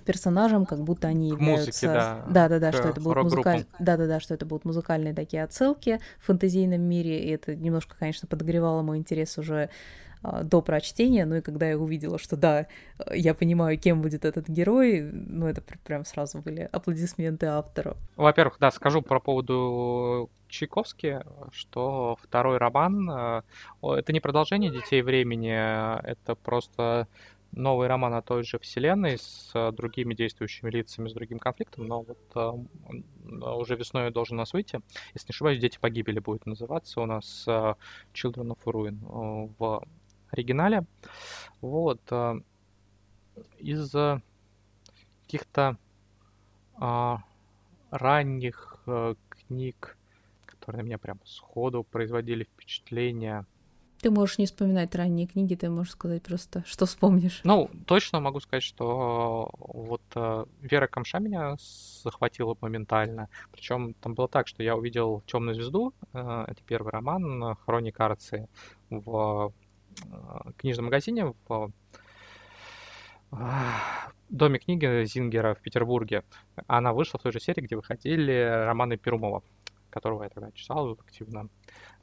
персонажам, 0.04 0.66
как 0.66 0.84
будто 0.84 1.08
они 1.08 1.30
являются... 1.30 1.68
Музыке, 1.68 1.88
да. 1.88 2.26
Да, 2.30 2.50
да, 2.50 2.60
да, 2.60 2.72
что 2.72 2.90
это 2.90 3.02
будут 3.02 3.24
музыкальные... 3.24 3.66
Да, 3.80 3.98
да, 3.98 4.08
да, 4.08 4.20
что 4.20 4.34
это 4.34 4.46
будут 4.46 4.66
музыкальные 4.66 5.14
такие 5.14 5.44
отсылки 5.44 6.00
в 6.20 6.26
фэнтезийном 6.26 6.82
мире, 6.82 7.24
и 7.24 7.30
это 7.30 7.56
немножко, 7.56 7.96
конечно, 7.98 8.28
подогревало 8.28 8.82
мой 8.82 8.98
интерес 8.98 9.38
уже 9.38 9.70
а, 10.24 10.44
до 10.44 10.62
прочтения, 10.62 11.26
ну 11.26 11.36
и 11.36 11.42
когда 11.42 11.68
я 11.68 11.78
увидела, 11.78 12.20
что 12.20 12.38
да, 12.38 12.68
я 13.12 13.34
понимаю, 13.34 13.80
кем 13.80 14.02
будет 14.02 14.24
этот 14.24 14.48
герой, 14.48 15.02
ну 15.02 15.48
это 15.48 15.64
прям 15.84 16.06
сразу 16.06 16.40
были 16.40 16.70
аплодисменты 16.72 17.48
автору. 17.48 17.98
Во-первых, 18.18 18.58
да, 18.60 18.70
скажу 18.70 19.02
про 19.02 19.20
поводу 19.20 20.30
Чайковски, 20.48 21.22
что 21.52 22.18
второй 22.22 22.58
роман 22.58 23.10
э, 23.10 23.42
это 23.82 24.14
не 24.14 24.20
продолжение 24.20 24.70
«Детей 24.70 25.02
времени», 25.02 25.50
это 25.52 26.36
просто 26.36 27.08
новый 27.52 27.88
роман 27.88 28.14
о 28.14 28.22
той 28.22 28.44
же 28.44 28.60
вселенной 28.60 29.18
с 29.18 29.52
э, 29.54 29.72
другими 29.72 30.14
действующими 30.14 30.70
лицами, 30.70 31.10
с 31.10 31.14
другим 31.14 31.40
конфликтом, 31.40 31.88
но 31.88 32.02
вот 32.02 32.18
э, 32.36 33.46
уже 33.46 33.76
весной 33.76 34.12
должен 34.12 34.38
у 34.38 34.40
нас 34.40 34.54
выйти. 34.54 34.82
Если 35.14 35.28
не 35.28 35.34
ошибаюсь, 35.34 35.60
«Дети 35.60 35.78
погибели» 35.80 36.20
будет 36.20 36.46
называться 36.46 37.02
у 37.02 37.06
нас 37.06 37.46
э, 37.48 37.76
Children 38.14 38.56
of 38.56 38.60
Ruin 38.66 39.00
э, 39.02 39.54
в 39.58 39.84
оригинале. 40.30 40.86
Вот. 41.62 42.02
Э, 42.12 42.40
из 43.58 43.92
каких-то 45.24 45.78
э, 46.80 47.16
ранних 47.92 48.80
э, 48.88 49.16
книг, 49.30 49.98
которые 50.46 50.84
на 50.84 50.86
меня 50.86 50.98
прям 50.98 51.20
сходу 51.26 51.84
производили 51.84 52.44
впечатление, 52.44 53.46
ты 54.02 54.12
можешь 54.12 54.38
не 54.38 54.46
вспоминать 54.46 54.96
ранние 54.96 55.28
книги, 55.28 55.56
ты 55.56 55.70
можешь 55.70 55.94
сказать 55.94 56.24
просто, 56.24 56.64
что 56.66 56.86
вспомнишь. 56.86 57.42
Ну, 57.44 57.70
точно 57.86 58.20
могу 58.20 58.40
сказать, 58.40 58.64
что 58.64 59.52
вот 59.58 60.02
э, 60.16 60.46
Вера 60.62 60.88
Камша 60.88 61.20
меня 61.20 61.56
захватила 62.04 62.58
моментально. 62.62 63.30
Причем 63.52 63.94
там 63.94 64.16
было 64.16 64.28
так, 64.28 64.48
что 64.48 64.64
я 64.64 64.76
увидел 64.76 65.22
Темную 65.28 65.56
звезду, 65.56 65.94
э, 66.14 66.46
это 66.48 66.62
первый 66.66 66.92
роман 66.92 67.56
Хроник 67.66 68.00
Арции 68.00 68.48
в 68.90 69.54
э, 70.12 70.52
книжном 70.58 70.86
магазине 70.86 71.34
в 71.48 71.72
э, 73.32 73.36
Доме 74.30 74.60
книги 74.60 75.06
Зингера 75.06 75.54
в 75.54 75.60
Петербурге. 75.60 76.24
Она 76.68 76.94
вышла 76.94 77.20
в 77.20 77.24
той 77.24 77.32
же 77.32 77.40
серии, 77.40 77.62
где 77.62 77.76
выходили 77.76 78.64
романы 78.66 78.98
Перумова, 78.98 79.44
которого 79.92 80.24
я 80.24 80.30
тогда 80.30 80.52
читал 80.52 80.92
активно. 80.92 81.50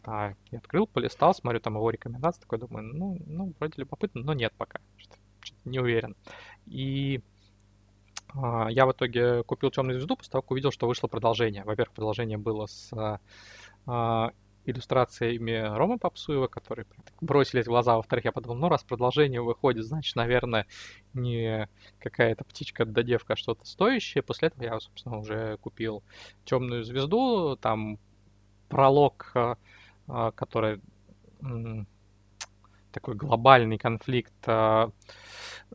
А, 0.05 0.35
я 0.51 0.59
открыл, 0.59 0.87
полистал, 0.87 1.35
смотрю 1.35 1.61
там 1.61 1.75
его 1.75 1.91
рекомендации, 1.91 2.41
такой 2.41 2.59
думаю, 2.59 2.85
ну, 2.95 3.19
ну 3.27 3.53
вроде 3.59 3.75
любопытно, 3.79 4.23
но 4.23 4.33
нет 4.33 4.53
пока, 4.57 4.81
что-то, 4.97 5.19
что-то 5.43 5.69
не 5.69 5.81
уверен. 5.81 6.17
И 6.67 7.21
а, 8.35 8.69
я 8.71 8.87
в 8.87 8.93
итоге 8.93 9.43
купил 9.43 9.71
Темную 9.71 9.99
звезду 9.99 10.17
после 10.17 10.33
того, 10.33 10.43
как 10.43 10.51
увидел, 10.53 10.71
что 10.71 10.87
вышло 10.87 11.09
продолжение. 11.09 11.65
Во-первых, 11.65 11.95
продолжение 11.95 12.39
было 12.39 12.67
с 12.67 12.93
а, 13.87 14.33
иллюстрациями 14.71 15.77
Ромы 15.77 15.99
Попсуева, 15.99 16.47
которые 16.47 16.87
бросились 17.21 17.65
в 17.65 17.69
глаза. 17.69 17.97
Во-вторых, 17.97 18.25
я 18.27 18.33
подумал, 18.33 18.57
ну, 18.57 18.69
раз 18.69 18.85
продолжение 18.85 19.41
выходит, 19.41 19.85
значит, 19.85 20.17
наверное, 20.17 20.67
не 21.15 21.69
какая-то 21.99 22.45
птичка 22.45 22.85
да 22.85 23.03
девка, 23.03 23.35
а 23.35 23.37
что-то 23.37 23.65
стоящее. 23.65 24.23
После 24.23 24.49
этого 24.49 24.65
я, 24.65 24.81
собственно, 24.81 25.19
уже 25.19 25.57
купил 25.59 26.03
Темную 26.45 26.85
звезду. 26.85 27.57
Там 27.57 27.99
пролог 28.69 29.33
а, 30.09 30.33
который 30.33 30.81
такой 32.91 33.15
глобальный 33.15 33.77
конфликт 33.77 34.33
а, 34.47 34.91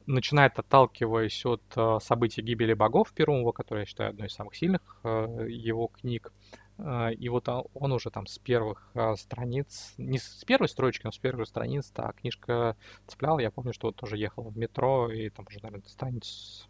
начинает 0.08 0.58
отталкиваясь 0.58 1.46
от 1.46 2.04
событий 2.04 2.42
гибели 2.42 2.74
богов 2.74 3.14
Перумова, 3.14 3.52
который 3.52 3.82
я 3.82 3.86
считаю 3.86 4.10
одной 4.10 4.28
из 4.28 4.34
самых 4.34 4.56
сильных 4.56 5.00
его 5.04 5.88
книг. 5.88 6.34
И 6.80 7.30
вот 7.30 7.48
он 7.48 7.92
уже 7.92 8.10
там 8.10 8.26
с 8.26 8.40
первых 8.40 8.92
страниц, 9.16 9.94
не 9.98 10.18
с 10.18 10.44
первой 10.46 10.68
строчки, 10.68 11.06
но 11.06 11.12
с 11.12 11.18
первых 11.20 11.48
страниц, 11.48 11.92
та 11.92 12.14
книжка 12.14 12.76
цепляла. 13.08 13.40
Я 13.40 13.52
помню, 13.52 13.74
что 13.74 13.88
вот 13.88 13.96
тоже 13.96 14.18
ехал 14.18 14.44
в 14.50 14.58
метро, 14.58 15.12
и 15.12 15.30
там 15.30 15.46
уже, 15.48 15.60
наверное, 15.62 15.88
страниц 15.88 16.68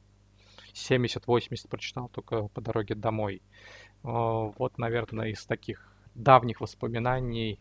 70-80 0.74 1.70
прочитал 1.70 2.10
только 2.10 2.50
по 2.50 2.62
дороге 2.62 2.96
домой. 2.96 3.42
Вот, 4.04 4.78
наверное, 4.78 5.30
из 5.30 5.46
таких 5.46 5.94
давних 6.16 6.62
воспоминаний 6.62 7.60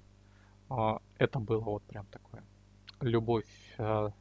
а, 0.69 1.01
это 1.19 1.39
было 1.39 1.61
вот 1.61 1.83
прям 1.85 2.07
такое 2.07 2.43
любовь 3.01 3.47
а, 3.79 4.13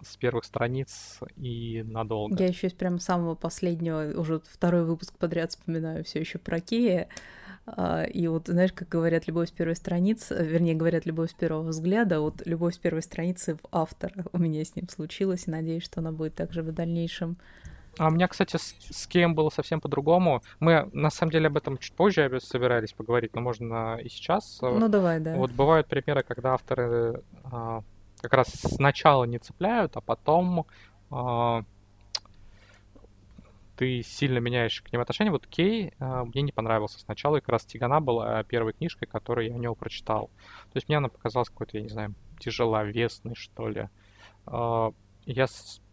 с 0.00 0.16
первых 0.16 0.44
страниц 0.44 1.20
и 1.36 1.82
надолго. 1.84 2.36
Я 2.38 2.48
еще 2.48 2.68
из 2.68 2.72
прям 2.72 2.98
самого 2.98 3.34
последнего, 3.34 4.18
уже 4.18 4.40
второй 4.40 4.84
выпуск 4.84 5.16
подряд 5.18 5.50
вспоминаю 5.50 6.04
все 6.04 6.20
еще 6.20 6.38
про 6.38 6.60
Кея. 6.60 7.08
А, 7.66 8.04
и 8.04 8.26
вот, 8.26 8.48
знаешь, 8.48 8.72
как 8.72 8.88
говорят, 8.88 9.26
любовь 9.26 9.48
с 9.48 9.52
первой 9.52 9.76
страницы, 9.76 10.36
вернее, 10.42 10.74
говорят, 10.74 11.06
любовь 11.06 11.30
с 11.30 11.34
первого 11.34 11.68
взгляда, 11.68 12.20
вот 12.20 12.42
любовь 12.44 12.74
с 12.74 12.78
первой 12.78 13.02
страницы 13.02 13.54
в 13.54 13.60
автора 13.70 14.24
у 14.32 14.38
меня 14.38 14.64
с 14.64 14.74
ним 14.74 14.88
случилась, 14.88 15.46
и 15.46 15.50
надеюсь, 15.50 15.84
что 15.84 16.00
она 16.00 16.12
будет 16.12 16.34
также 16.34 16.62
в 16.62 16.72
дальнейшем. 16.72 17.36
А 17.98 18.08
у 18.08 18.10
меня, 18.10 18.26
кстати, 18.26 18.56
с, 18.56 18.74
с 18.90 19.06
кем 19.06 19.34
было 19.34 19.50
совсем 19.50 19.80
по-другому. 19.80 20.42
Мы, 20.60 20.88
на 20.92 21.10
самом 21.10 21.30
деле, 21.30 21.48
об 21.48 21.56
этом 21.56 21.76
чуть 21.76 21.92
позже 21.92 22.40
собирались 22.40 22.94
поговорить, 22.94 23.34
но 23.34 23.42
можно 23.42 23.98
и 23.98 24.08
сейчас. 24.08 24.58
Ну, 24.62 24.88
давай, 24.88 25.20
да. 25.20 25.36
Вот 25.36 25.52
бывают 25.52 25.88
примеры, 25.88 26.22
когда 26.22 26.54
авторы 26.54 27.22
а, 27.44 27.82
как 28.20 28.32
раз 28.32 28.48
сначала 28.48 29.24
не 29.24 29.38
цепляют, 29.38 29.96
а 29.96 30.00
потом 30.00 30.66
а, 31.10 31.64
ты 33.82 34.00
сильно 34.04 34.38
меняешь 34.38 34.80
к 34.80 34.92
ним 34.92 35.00
отношение. 35.00 35.32
Вот 35.32 35.48
Кей 35.48 35.92
а, 35.98 36.24
мне 36.24 36.42
не 36.42 36.52
понравился 36.52 37.00
сначала, 37.00 37.38
и 37.38 37.40
как 37.40 37.48
раз 37.48 37.64
Тигана 37.64 38.00
была 38.00 38.44
первой 38.44 38.74
книжкой, 38.74 39.08
которую 39.08 39.48
я 39.48 39.54
у 39.56 39.58
него 39.58 39.74
прочитал. 39.74 40.30
То 40.72 40.76
есть 40.76 40.88
мне 40.88 40.98
она 40.98 41.08
показалась 41.08 41.48
какой-то, 41.48 41.78
я 41.78 41.82
не 41.82 41.88
знаю, 41.88 42.14
тяжеловесной, 42.38 43.34
что 43.34 43.68
ли. 43.68 43.88
А, 44.46 44.92
я 45.26 45.46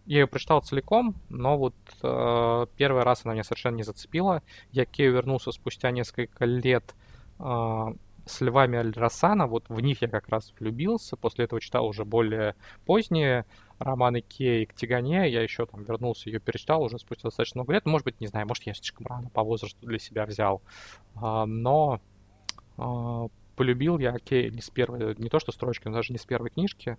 я 0.05 0.19
ее 0.19 0.27
прочитал 0.27 0.61
целиком, 0.61 1.15
но 1.29 1.57
вот 1.57 1.75
э, 2.01 2.65
первый 2.77 3.03
раз 3.03 3.21
она 3.23 3.33
меня 3.33 3.43
совершенно 3.43 3.75
не 3.75 3.83
зацепила. 3.83 4.41
Я 4.71 4.85
к 4.85 4.89
Кею 4.89 5.13
вернулся 5.13 5.51
спустя 5.51 5.91
несколько 5.91 6.45
лет 6.45 6.95
э, 7.39 7.43
с 8.25 8.41
Львами 8.41 8.77
Аль-Рассана, 8.77 9.47
вот 9.47 9.65
в 9.69 9.79
них 9.79 10.01
я 10.01 10.07
как 10.07 10.29
раз 10.29 10.53
влюбился, 10.59 11.15
после 11.15 11.45
этого 11.45 11.61
читал 11.61 11.85
уже 11.87 12.05
более 12.05 12.55
поздние 12.85 13.45
романы 13.79 14.21
Кей 14.21 14.65
к 14.65 14.73
Тигане, 14.73 15.29
я 15.29 15.41
еще 15.41 15.65
там 15.65 15.83
вернулся, 15.83 16.29
ее 16.29 16.39
перечитал 16.39 16.83
уже 16.83 16.99
спустя 16.99 17.29
достаточно 17.29 17.59
много 17.59 17.73
лет, 17.73 17.85
может 17.85 18.05
быть, 18.05 18.19
не 18.19 18.27
знаю, 18.27 18.47
может, 18.47 18.63
я 18.63 18.73
слишком 18.73 19.07
рано 19.07 19.29
по 19.29 19.43
возрасту 19.43 19.85
для 19.85 19.99
себя 19.99 20.25
взял, 20.25 20.61
э, 21.15 21.45
но 21.45 22.01
э, 22.77 23.27
полюбил 23.55 23.97
я 23.99 24.17
Кей 24.19 24.51
не 24.51 24.61
с 24.61 24.69
первой, 24.69 25.15
не 25.17 25.29
то 25.29 25.39
что 25.39 25.51
строчки, 25.51 25.87
но 25.87 25.95
даже 25.95 26.13
не 26.13 26.19
с 26.19 26.25
первой 26.25 26.49
книжки, 26.49 26.97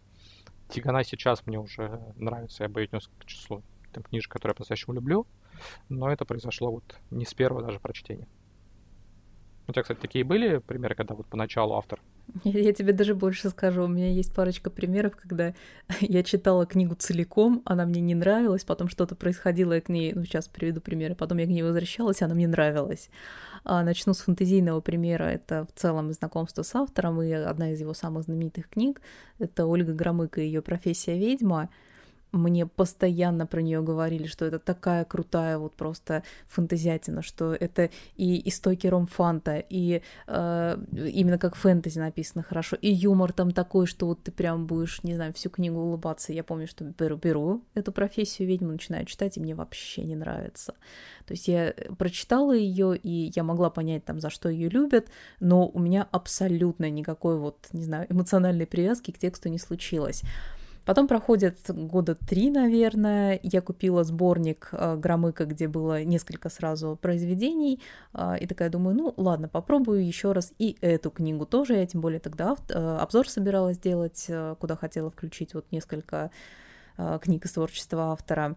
Тигана 0.70 1.04
сейчас 1.04 1.46
мне 1.46 1.58
уже 1.58 2.00
нравится, 2.16 2.64
я 2.64 2.68
бы 2.68 2.82
отнес 2.82 3.10
к 3.18 3.26
числу 3.26 3.62
там, 3.92 4.02
книжек, 4.02 4.32
которые 4.32 4.52
я 4.52 4.54
по-настоящему 4.54 4.94
люблю, 4.94 5.26
но 5.88 6.10
это 6.10 6.24
произошло 6.24 6.70
вот 6.70 6.96
не 7.10 7.26
с 7.26 7.34
первого 7.34 7.62
даже 7.62 7.78
прочтения. 7.78 8.28
У 9.66 9.72
тебя, 9.72 9.82
кстати, 9.82 10.00
такие 10.00 10.24
были 10.24 10.58
примеры, 10.58 10.94
когда 10.94 11.14
вот 11.14 11.26
поначалу 11.26 11.74
автор? 11.74 12.00
Я 12.44 12.72
тебе 12.72 12.92
даже 12.92 13.14
больше 13.14 13.50
скажу. 13.50 13.84
У 13.84 13.88
меня 13.88 14.10
есть 14.10 14.34
парочка 14.34 14.70
примеров, 14.70 15.16
когда 15.16 15.54
я 16.00 16.22
читала 16.22 16.66
книгу 16.66 16.94
целиком, 16.94 17.62
она 17.64 17.86
мне 17.86 18.00
не 18.00 18.14
нравилась, 18.14 18.64
потом 18.64 18.88
что-то 18.88 19.14
происходило, 19.14 19.72
я 19.74 19.80
к 19.80 19.88
ней, 19.88 20.12
ну, 20.14 20.24
сейчас 20.24 20.48
приведу 20.48 20.80
примеры, 20.80 21.14
потом 21.14 21.38
я 21.38 21.46
к 21.46 21.48
ней 21.48 21.62
возвращалась, 21.62 22.22
она 22.22 22.34
мне 22.34 22.48
нравилась. 22.48 23.10
А 23.64 23.82
начну 23.82 24.14
с 24.14 24.18
фантазийного 24.18 24.80
примера. 24.80 25.24
Это 25.24 25.66
в 25.66 25.78
целом 25.78 26.12
знакомство 26.12 26.62
с 26.62 26.74
автором, 26.74 27.20
и 27.22 27.30
одна 27.30 27.72
из 27.72 27.80
его 27.80 27.94
самых 27.94 28.24
знаменитых 28.24 28.68
книг. 28.68 29.00
Это 29.38 29.66
Ольга 29.66 29.92
Громыко 29.92 30.40
и 30.40 30.46
ее 30.46 30.62
профессия 30.62 31.18
ведьма 31.18 31.68
мне 32.32 32.66
постоянно 32.66 33.46
про 33.46 33.62
нее 33.62 33.82
говорили, 33.82 34.26
что 34.26 34.44
это 34.44 34.58
такая 34.58 35.04
крутая 35.04 35.58
вот 35.58 35.74
просто 35.74 36.22
фантазиатина, 36.48 37.22
что 37.22 37.54
это 37.54 37.90
и 38.16 38.48
истоки 38.48 38.86
ромфанта, 38.86 39.62
и 39.68 40.02
э, 40.26 40.78
именно 40.92 41.38
как 41.38 41.56
фэнтези 41.56 41.98
написано 41.98 42.42
хорошо, 42.42 42.76
и 42.76 42.90
юмор 42.90 43.32
там 43.32 43.50
такой, 43.50 43.86
что 43.86 44.06
вот 44.06 44.22
ты 44.22 44.30
прям 44.30 44.66
будешь, 44.66 45.02
не 45.02 45.14
знаю, 45.14 45.32
всю 45.32 45.50
книгу 45.50 45.78
улыбаться. 45.78 46.32
Я 46.32 46.44
помню, 46.44 46.66
что 46.66 46.84
беру, 46.84 47.16
беру 47.16 47.64
эту 47.74 47.92
профессию 47.92 48.48
ведьму, 48.48 48.72
начинаю 48.72 49.06
читать, 49.06 49.36
и 49.36 49.40
мне 49.40 49.54
вообще 49.54 50.04
не 50.04 50.16
нравится. 50.16 50.74
То 51.26 51.32
есть 51.32 51.48
я 51.48 51.74
прочитала 51.98 52.54
ее, 52.54 52.96
и 52.96 53.32
я 53.34 53.42
могла 53.42 53.70
понять 53.70 54.04
там, 54.04 54.20
за 54.20 54.30
что 54.30 54.48
ее 54.48 54.68
любят, 54.68 55.08
но 55.40 55.68
у 55.68 55.78
меня 55.78 56.06
абсолютно 56.10 56.90
никакой 56.90 57.38
вот, 57.38 57.68
не 57.72 57.82
знаю, 57.82 58.06
эмоциональной 58.08 58.66
привязки 58.66 59.10
к 59.10 59.18
тексту 59.18 59.48
не 59.48 59.58
случилось. 59.58 60.22
Потом 60.90 61.06
проходит 61.06 61.56
года 61.68 62.16
три, 62.16 62.50
наверное. 62.50 63.38
Я 63.44 63.60
купила 63.60 64.02
сборник 64.02 64.70
э, 64.72 64.96
Громыка, 64.96 65.44
где 65.44 65.68
было 65.68 66.02
несколько 66.02 66.48
сразу 66.48 66.98
произведений. 67.00 67.80
Э, 68.12 68.36
и 68.40 68.48
такая 68.48 68.70
думаю, 68.70 68.96
ну 68.96 69.14
ладно, 69.16 69.46
попробую 69.46 70.04
еще 70.04 70.32
раз 70.32 70.52
и 70.58 70.76
эту 70.80 71.12
книгу 71.12 71.46
тоже. 71.46 71.74
Я 71.74 71.86
тем 71.86 72.00
более 72.00 72.18
тогда 72.18 72.56
э, 72.68 72.96
обзор 73.00 73.28
собиралась 73.28 73.78
делать, 73.78 74.28
куда 74.58 74.74
хотела 74.74 75.10
включить 75.10 75.54
вот 75.54 75.64
несколько 75.70 76.32
книг 77.20 77.44
из 77.44 77.52
творчества 77.52 78.10
автора. 78.10 78.56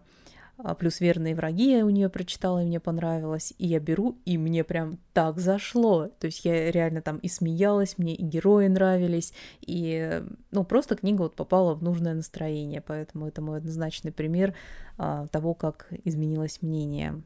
плюс 0.78 1.00
«Верные 1.00 1.34
враги» 1.34 1.76
я 1.76 1.84
у 1.84 1.90
нее 1.90 2.08
прочитала, 2.08 2.62
и 2.62 2.66
мне 2.66 2.80
понравилось, 2.80 3.52
и 3.58 3.66
я 3.66 3.80
беру, 3.80 4.18
и 4.24 4.38
мне 4.38 4.64
прям 4.64 4.98
так 5.12 5.38
зашло, 5.38 6.08
то 6.08 6.26
есть 6.26 6.44
я 6.44 6.70
реально 6.70 7.02
там 7.02 7.18
и 7.18 7.28
смеялась, 7.28 7.98
мне 7.98 8.14
и 8.14 8.22
герои 8.22 8.68
нравились, 8.68 9.32
и, 9.60 10.22
ну, 10.52 10.64
просто 10.64 10.96
книга 10.96 11.22
вот 11.22 11.34
попала 11.34 11.74
в 11.74 11.82
нужное 11.82 12.14
настроение, 12.14 12.80
поэтому 12.80 13.26
это 13.26 13.42
мой 13.42 13.58
однозначный 13.58 14.12
пример 14.12 14.54
а, 14.96 15.26
того, 15.26 15.54
как 15.54 15.88
изменилось 16.04 16.62
мнение. 16.62 17.22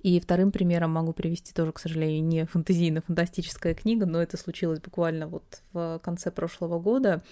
И 0.00 0.18
вторым 0.20 0.50
примером 0.50 0.92
могу 0.92 1.12
привести 1.12 1.52
тоже, 1.52 1.72
к 1.72 1.78
сожалению, 1.78 2.24
не 2.24 2.44
фантазийно-фантастическая 2.44 3.74
книга, 3.74 4.06
но 4.06 4.22
это 4.22 4.36
случилось 4.36 4.80
буквально 4.80 5.26
вот 5.26 5.62
в 5.72 6.00
конце 6.02 6.30
прошлого 6.30 6.78
года. 6.78 7.22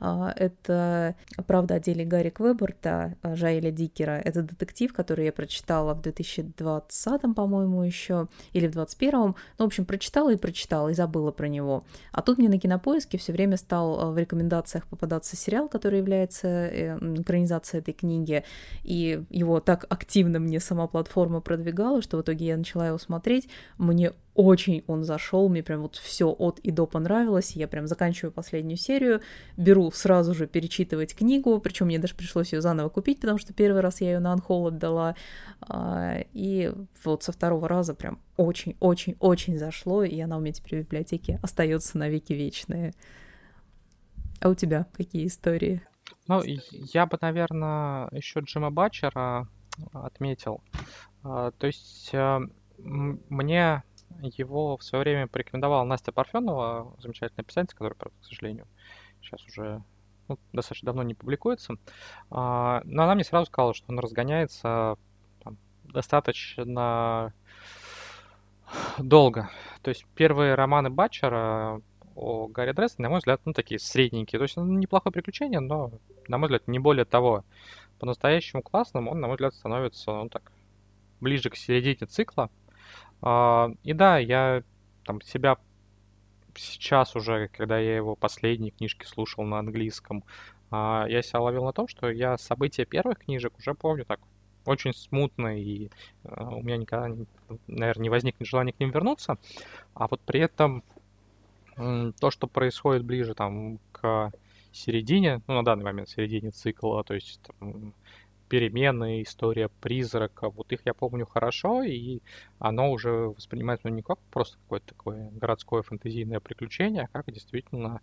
А, 0.00 0.32
это 0.36 1.14
«Правда 1.46 1.74
о 1.74 1.80
деле 1.80 2.04
Гарри 2.04 2.30
Квеберта» 2.30 3.16
Жаэля 3.22 3.70
Дикера. 3.70 4.20
Это 4.24 4.42
детектив, 4.42 4.92
который 4.92 5.26
я 5.26 5.32
прочитала 5.32 5.94
в 5.94 6.02
2020, 6.02 7.34
по-моему, 7.34 7.82
еще, 7.82 8.28
или 8.52 8.66
в 8.66 8.72
2021. 8.72 9.20
Ну, 9.20 9.34
в 9.58 9.62
общем, 9.62 9.84
прочитала 9.84 10.32
и 10.32 10.36
прочитала, 10.36 10.88
и 10.88 10.94
забыла 10.94 11.30
про 11.30 11.48
него. 11.48 11.84
А 12.12 12.22
тут 12.22 12.38
мне 12.38 12.48
на 12.48 12.58
Кинопоиске 12.58 13.18
все 13.18 13.32
время 13.32 13.56
стал 13.56 14.00
а, 14.00 14.10
в 14.10 14.18
рекомендациях 14.18 14.86
попадаться 14.86 15.36
сериал, 15.36 15.68
который 15.68 15.98
является 15.98 16.48
э, 16.48 16.98
экранизацией 17.20 17.80
этой 17.80 17.94
книги, 17.94 18.44
и 18.82 19.22
его 19.30 19.60
так 19.60 19.86
активно 19.88 20.38
мне 20.38 20.60
сама 20.60 20.86
платформа 20.86 21.40
продвигала, 21.40 22.02
что 22.02 22.18
в 22.18 22.22
итоге 22.22 22.46
я 22.46 22.56
начала 22.56 22.88
его 22.88 22.98
смотреть. 22.98 23.48
Мне 23.78 24.12
очень 24.34 24.82
он 24.86 25.04
зашел, 25.04 25.48
мне 25.48 25.62
прям 25.62 25.82
вот 25.82 25.96
все 25.96 26.28
от 26.30 26.58
и 26.60 26.70
до 26.70 26.86
понравилось. 26.86 27.52
Я 27.52 27.68
прям 27.68 27.86
заканчиваю 27.86 28.32
последнюю 28.32 28.76
серию, 28.76 29.20
беру 29.56 29.90
сразу 29.92 30.34
же 30.34 30.46
перечитывать 30.46 31.14
книгу, 31.14 31.60
причем 31.60 31.86
мне 31.86 31.98
даже 31.98 32.14
пришлось 32.14 32.52
ее 32.52 32.60
заново 32.60 32.88
купить, 32.88 33.20
потому 33.20 33.38
что 33.38 33.52
первый 33.52 33.80
раз 33.80 34.00
я 34.00 34.14
ее 34.14 34.18
на 34.18 34.32
анхол 34.32 34.68
отдала. 34.68 35.14
А, 35.60 36.18
и 36.32 36.72
вот 37.04 37.22
со 37.22 37.32
второго 37.32 37.68
раза 37.68 37.94
прям 37.94 38.18
очень-очень-очень 38.36 39.58
зашло, 39.58 40.02
и 40.02 40.20
она 40.20 40.36
у 40.36 40.40
меня 40.40 40.52
теперь 40.52 40.80
в 40.80 40.84
библиотеке 40.84 41.38
остается 41.42 41.96
навеки 41.96 42.32
вечная. 42.32 42.92
А 44.40 44.48
у 44.48 44.54
тебя 44.54 44.86
какие 44.96 45.26
истории? 45.26 45.80
Ну, 46.26 46.42
я 46.44 47.06
бы, 47.06 47.18
наверное, 47.20 48.08
еще 48.10 48.40
Джима 48.40 48.70
Батчера 48.70 49.46
отметил. 49.92 50.60
А, 51.22 51.52
то 51.52 51.66
есть 51.66 52.10
э, 52.12 52.40
мне 52.78 53.82
его 54.22 54.76
в 54.76 54.82
свое 54.82 55.04
время 55.04 55.26
порекомендовала 55.28 55.84
Настя 55.84 56.12
Парфенова, 56.12 56.94
замечательная 56.98 57.44
писательница, 57.44 57.76
которая, 57.76 57.96
правда, 57.96 58.18
к 58.20 58.24
сожалению, 58.24 58.66
сейчас 59.20 59.44
уже 59.46 59.82
ну, 60.28 60.38
достаточно 60.52 60.86
давно 60.86 61.02
не 61.02 61.14
публикуется. 61.14 61.76
А, 62.30 62.82
но 62.84 63.04
она 63.04 63.14
мне 63.14 63.24
сразу 63.24 63.46
сказала, 63.46 63.74
что 63.74 63.86
он 63.88 63.98
разгоняется 63.98 64.96
там, 65.42 65.58
достаточно 65.84 67.32
долго. 68.98 69.50
То 69.82 69.90
есть 69.90 70.06
первые 70.14 70.54
романы 70.54 70.90
Батчера 70.90 71.80
о 72.14 72.46
Гарри 72.46 72.72
Дрессе, 72.72 72.96
на 72.98 73.08
мой 73.08 73.18
взгляд, 73.18 73.40
ну, 73.44 73.52
такие 73.52 73.78
средненькие. 73.78 74.38
То 74.38 74.44
есть 74.44 74.56
ну, 74.56 74.64
неплохое 74.64 75.12
приключение, 75.12 75.60
но, 75.60 75.92
на 76.28 76.38
мой 76.38 76.48
взгляд, 76.48 76.68
не 76.68 76.78
более 76.78 77.04
того. 77.04 77.44
По-настоящему 77.98 78.62
классным 78.62 79.08
он, 79.08 79.20
на 79.20 79.26
мой 79.26 79.36
взгляд, 79.36 79.54
становится, 79.54 80.12
ну, 80.12 80.28
так, 80.28 80.52
ближе 81.20 81.50
к 81.50 81.56
середине 81.56 82.06
цикла. 82.06 82.50
А, 83.26 83.70
и 83.82 83.94
да, 83.94 84.18
я 84.18 84.62
там 85.06 85.22
себя 85.22 85.56
сейчас 86.54 87.16
уже, 87.16 87.48
когда 87.48 87.78
я 87.78 87.96
его 87.96 88.14
последние 88.16 88.70
книжки 88.70 89.06
слушал 89.06 89.44
на 89.44 89.58
английском, 89.58 90.24
а, 90.70 91.06
я 91.08 91.22
себя 91.22 91.40
ловил 91.40 91.64
на 91.64 91.72
том, 91.72 91.88
что 91.88 92.10
я 92.10 92.36
события 92.36 92.84
первых 92.84 93.20
книжек 93.20 93.56
уже 93.58 93.72
помню 93.72 94.04
так 94.04 94.20
очень 94.66 94.92
смутно, 94.92 95.58
и 95.58 95.88
а, 96.24 96.50
у 96.50 96.62
меня 96.62 96.76
никогда, 96.76 97.16
наверное, 97.66 98.02
не 98.02 98.10
возникнет 98.10 98.46
желания 98.46 98.74
к 98.74 98.80
ним 98.80 98.90
вернуться. 98.90 99.38
А 99.94 100.06
вот 100.06 100.20
при 100.20 100.40
этом 100.40 100.84
то, 101.76 102.30
что 102.30 102.46
происходит 102.46 103.04
ближе 103.04 103.34
там 103.34 103.78
к 103.90 104.30
середине, 104.70 105.40
ну, 105.46 105.54
на 105.54 105.64
данный 105.64 105.84
момент 105.84 106.10
середине 106.10 106.50
цикла, 106.50 107.02
то 107.04 107.14
есть 107.14 107.40
там, 107.58 107.94
перемены, 108.48 109.22
история 109.22 109.68
призрака, 109.80 110.50
вот 110.50 110.72
их 110.72 110.80
я 110.84 110.94
помню 110.94 111.26
хорошо, 111.26 111.82
и 111.82 112.20
оно 112.58 112.90
уже 112.90 113.10
воспринимается 113.10 113.88
ну, 113.88 113.94
не 113.94 114.02
как 114.02 114.18
просто 114.30 114.58
какое-то 114.58 114.88
такое 114.88 115.30
городское 115.32 115.82
фэнтезийное 115.82 116.40
приключение, 116.40 117.04
а 117.04 117.18
как 117.18 117.32
действительно 117.32 118.00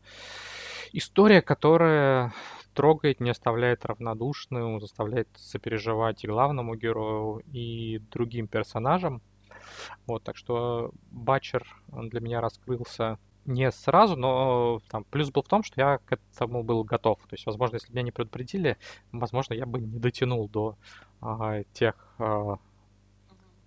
история, 0.93 1.41
которая 1.41 2.33
трогает, 2.73 3.19
не 3.19 3.29
оставляет 3.29 3.85
равнодушным, 3.85 4.79
заставляет 4.79 5.27
сопереживать 5.35 6.23
и 6.23 6.27
главному 6.27 6.75
герою, 6.75 7.43
и 7.51 7.99
другим 8.11 8.47
персонажам. 8.47 9.21
Вот, 10.07 10.23
так 10.23 10.37
что 10.37 10.91
Батчер 11.11 11.65
для 11.87 12.19
меня 12.19 12.41
раскрылся 12.41 13.17
не 13.53 13.71
сразу, 13.71 14.15
но 14.15 14.81
там 14.89 15.03
плюс 15.05 15.31
был 15.31 15.43
в 15.43 15.47
том, 15.47 15.63
что 15.63 15.79
я 15.79 15.97
к 15.99 16.13
этому 16.13 16.63
был 16.63 16.83
готов. 16.83 17.19
То 17.19 17.33
есть, 17.33 17.45
возможно, 17.45 17.75
если 17.75 17.91
меня 17.91 18.03
не 18.03 18.11
предупредили, 18.11 18.77
возможно, 19.11 19.53
я 19.53 19.65
бы 19.65 19.79
не 19.79 19.99
дотянул 19.99 20.49
до 20.49 20.77
а, 21.21 21.63
тех 21.73 21.95
а, 22.19 22.57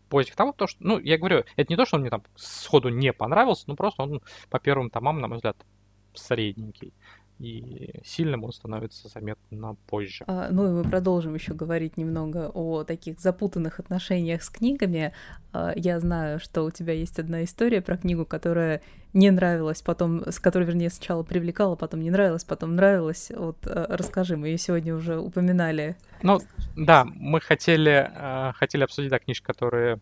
поиски 0.09 0.35
того, 0.35 0.53
то, 0.53 0.67
что, 0.67 0.79
ну, 0.85 0.99
я 0.99 1.19
говорю, 1.19 1.45
это 1.57 1.73
не 1.73 1.77
то, 1.77 1.85
что 1.85 1.97
он 1.97 2.03
мне 2.03 2.11
там 2.11 2.23
сходу 2.37 2.89
не 2.89 3.13
понравился, 3.13 3.65
но 3.67 3.77
просто 3.77 4.03
он 4.03 4.23
по 4.51 4.59
первым 4.59 4.91
томам, 4.91 5.21
на 5.21 5.29
мой 5.29 5.37
взгляд, 5.37 5.57
средненький 6.15 6.93
и 7.39 8.01
сильным 8.05 8.45
он 8.45 8.53
становится 8.53 9.09
заметно 9.09 9.77
позже. 9.87 10.25
А, 10.27 10.49
ну 10.51 10.67
и 10.67 10.71
мы 10.71 10.89
продолжим 10.89 11.35
еще 11.35 11.53
говорить 11.53 11.97
немного 11.97 12.51
о 12.53 12.85
таких 12.85 13.21
запутанных 13.21 13.81
отношениях 13.81 14.43
с 14.43 14.51
книгами. 14.51 15.13
А, 15.53 15.73
я 15.75 15.99
знаю, 16.01 16.39
что 16.39 16.65
у 16.65 16.71
тебя 16.71 16.93
есть 16.93 17.19
одна 17.19 17.45
история 17.45 17.83
про 17.83 17.97
книгу, 17.97 18.25
которая 18.25 18.83
не 19.13 19.31
нравилась, 19.31 19.83
потом, 19.83 20.23
с 20.31 20.39
которой, 20.39 20.65
вернее, 20.65 20.91
сначала 20.91 21.23
привлекала, 21.23 21.77
потом 21.77 22.01
не 22.01 22.11
нравилась, 22.11 22.45
потом 22.45 22.77
нравилась. 22.77 23.31
Вот 23.35 23.59
а, 23.67 23.87
расскажи, 23.89 24.37
мы 24.37 24.49
ее 24.49 24.59
сегодня 24.59 24.95
уже 24.95 25.19
упоминали. 25.19 25.97
Ну, 26.23 26.41
да, 26.77 27.05
мы 27.05 27.41
хотели, 27.41 28.11
а, 28.15 28.53
хотели 28.53 28.85
обсудить 28.85 29.11
да, 29.11 29.19
книжки, 29.19 29.45
которые 29.45 30.01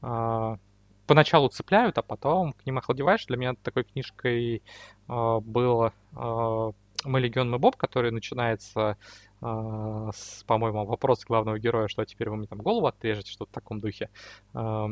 а, 0.00 0.58
поначалу 1.06 1.48
цепляют, 1.48 1.98
а 1.98 2.02
потом 2.02 2.52
к 2.52 2.66
ним 2.66 2.78
охладеваешь. 2.78 3.26
Для 3.26 3.36
меня 3.36 3.54
такой 3.62 3.84
книжкой 3.84 4.62
э, 5.08 5.40
был 5.40 5.86
э, 5.86 6.72
«Мы 7.04 7.20
легион, 7.20 7.50
мы 7.50 7.58
Боб», 7.58 7.76
который 7.76 8.10
начинается 8.10 8.96
э, 9.40 10.10
с, 10.14 10.44
по-моему, 10.44 10.84
вопроса 10.84 11.26
главного 11.26 11.58
героя, 11.58 11.88
что 11.88 12.04
теперь 12.04 12.30
вы 12.30 12.36
мне 12.36 12.46
там 12.46 12.58
голову 12.58 12.86
отрежете, 12.86 13.32
что-то 13.32 13.50
в 13.50 13.54
таком 13.54 13.80
духе. 13.80 14.10
Э, 14.54 14.88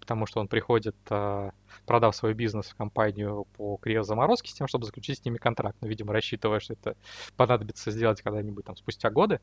потому 0.00 0.26
что 0.26 0.40
он 0.40 0.48
приходит, 0.48 0.96
э, 1.10 1.50
продав 1.84 2.16
свой 2.16 2.32
бизнес 2.32 2.68
в 2.68 2.76
компанию 2.76 3.46
по 3.56 3.76
криозаморозке 3.76 4.50
с 4.50 4.54
тем, 4.54 4.66
чтобы 4.68 4.86
заключить 4.86 5.18
с 5.18 5.24
ними 5.24 5.36
контракт. 5.36 5.76
Но, 5.82 5.88
видимо, 5.88 6.14
рассчитывая, 6.14 6.60
что 6.60 6.72
это 6.72 6.96
понадобится 7.36 7.90
сделать 7.90 8.22
когда-нибудь 8.22 8.64
там 8.64 8.76
спустя 8.76 9.10
годы. 9.10 9.40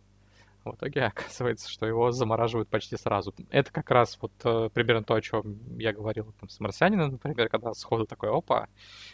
В 0.71 0.75
итоге 0.75 1.04
оказывается, 1.06 1.69
что 1.69 1.86
его 1.86 2.12
замораживают 2.12 2.69
почти 2.69 2.97
сразу. 2.97 3.34
Это 3.49 3.71
как 3.71 3.91
раз 3.91 4.17
вот 4.21 4.32
э, 4.43 4.69
примерно 4.73 5.04
то, 5.04 5.13
о 5.13 5.21
чем 5.21 5.58
я 5.78 5.93
говорил 5.93 6.34
там, 6.39 6.49
с 6.49 6.60
марсианином, 6.60 7.12
например, 7.12 7.49
когда 7.49 7.73
сходу 7.73 8.06
такой, 8.06 8.30
опа, 8.30 8.67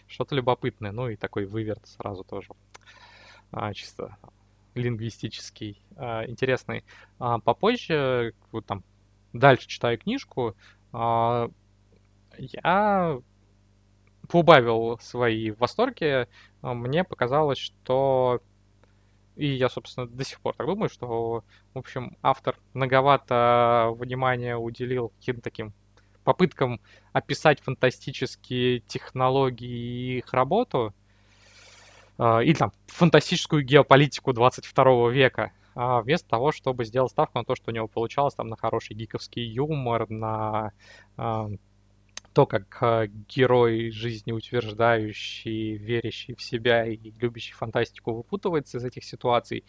что-то 0.08 0.36
любопытное, 0.36 0.92
ну 0.92 1.10
и 1.10 1.16
такой 1.16 1.46
выверт 1.46 1.86
сразу 1.88 2.24
тоже. 2.24 2.50
А, 3.52 3.74
чисто 3.74 4.18
лингвистический, 4.76 5.82
а, 5.96 6.26
интересный. 6.26 6.84
А, 7.20 7.40
попозже, 7.40 8.34
вот 8.52 8.66
там, 8.66 8.84
дальше 9.34 9.68
читаю 9.68 9.98
книжку, 9.98 10.56
а, 10.94 11.50
я 12.38 13.20
поубавил 14.30 14.98
свои 15.02 15.52
восторги. 15.52 16.28
Мне 16.62 17.04
показалось, 17.04 17.58
что 17.58 18.42
и 19.36 19.48
я, 19.48 19.70
собственно, 19.70 20.08
до 20.08 20.24
сих 20.24 20.42
пор 20.42 20.56
так 20.56 20.68
думаю, 20.68 20.90
что, 20.90 21.44
в 21.74 21.78
общем, 21.78 22.18
автор 22.22 22.58
многовато 22.74 23.90
внимания 23.96 24.58
уделил 24.58 25.10
каким-то 25.20 25.42
таким 25.42 25.74
попыткам 26.24 26.80
описать 27.14 27.62
фантастические 27.62 28.80
технологии 28.82 29.68
и 29.68 30.18
их 30.20 30.34
работу, 30.34 30.94
э, 32.18 32.44
или 32.44 32.54
там 32.54 32.72
фантастическую 32.88 33.64
геополитику 33.64 34.34
22 34.34 35.10
века, 35.10 35.52
э, 35.76 36.02
вместо 36.02 36.28
того, 36.30 36.52
чтобы 36.52 36.86
сделать 36.86 37.12
ставку 37.12 37.38
на 37.40 37.46
то, 37.46 37.56
что 37.56 37.72
у 37.72 37.74
него 37.74 37.88
получалось 37.88 38.36
там 38.36 38.50
на 38.50 38.58
хороший 38.58 38.96
гиковский 38.96 39.44
юмор, 39.44 40.10
на 40.10 40.72
э, 41.18 41.48
то, 42.34 42.46
как 42.46 42.78
э, 42.82 43.08
герой 43.28 43.92
жизнеутверждающий, 43.92 45.76
верящий 45.76 46.36
в 46.36 46.42
себя 46.42 46.86
и 46.86 46.98
любящий 47.20 47.54
фантастику 47.54 48.14
выпутывается 48.14 48.78
из 48.78 48.86
этих 48.86 49.04
ситуаций. 49.04 49.66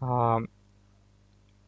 А, 0.00 0.38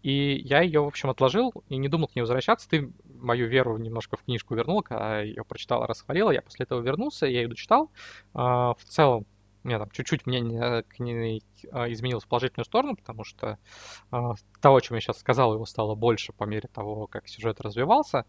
и 0.02 0.40
я 0.44 0.60
ее, 0.60 0.82
в 0.82 0.86
общем, 0.86 1.10
отложил 1.10 1.52
и 1.68 1.76
не 1.76 1.88
думал 1.88 2.08
к 2.08 2.14
ней 2.14 2.22
возвращаться. 2.22 2.68
Ты 2.68 2.92
мою 3.18 3.48
веру 3.48 3.76
немножко 3.76 4.16
в 4.16 4.22
книжку 4.22 4.54
вернул, 4.54 4.82
когда 4.82 5.20
ее 5.20 5.44
прочитал, 5.44 5.84
расхвалила. 5.84 6.30
Я 6.30 6.42
после 6.42 6.64
этого 6.64 6.80
вернулся, 6.80 7.26
я 7.26 7.42
ее 7.42 7.48
дочитал. 7.48 7.90
А, 8.32 8.74
в 8.74 8.84
целом, 8.84 9.26
у 9.64 9.68
меня 9.68 9.78
там 9.80 9.90
чуть-чуть 9.90 10.26
мнение 10.26 10.84
к 10.84 11.00
ней 11.00 11.42
а, 11.72 11.90
изменилось 11.92 12.24
в 12.24 12.28
положительную 12.28 12.64
сторону, 12.64 12.96
потому 12.96 13.24
что 13.24 13.58
того, 14.10 14.76
о 14.76 14.80
чем 14.80 14.94
я 14.94 15.00
сейчас 15.00 15.18
сказал, 15.18 15.54
его 15.54 15.66
стало 15.66 15.96
больше 15.96 16.32
по 16.32 16.44
мере 16.44 16.68
того, 16.72 17.08
как 17.08 17.28
сюжет 17.28 17.60
развивался. 17.60 18.24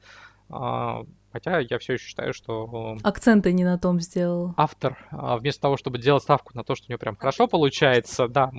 А, 1.31 1.33
хотя 1.33 1.59
я 1.59 1.79
все 1.79 1.93
еще 1.93 2.05
считаю, 2.05 2.33
что... 2.33 2.97
Акценты 3.03 3.51
не 3.51 3.63
на 3.63 3.77
том 3.77 3.99
сделал. 3.99 4.53
Автор, 4.57 4.97
а, 5.11 5.37
вместо 5.37 5.61
того, 5.61 5.77
чтобы 5.77 5.97
делать 5.97 6.23
ставку 6.23 6.55
на 6.55 6.63
то, 6.63 6.75
что 6.75 6.87
у 6.87 6.91
него 6.91 6.99
прям 6.99 7.15
хорошо 7.15 7.47
получается, 7.47 8.27
да, 8.27 8.51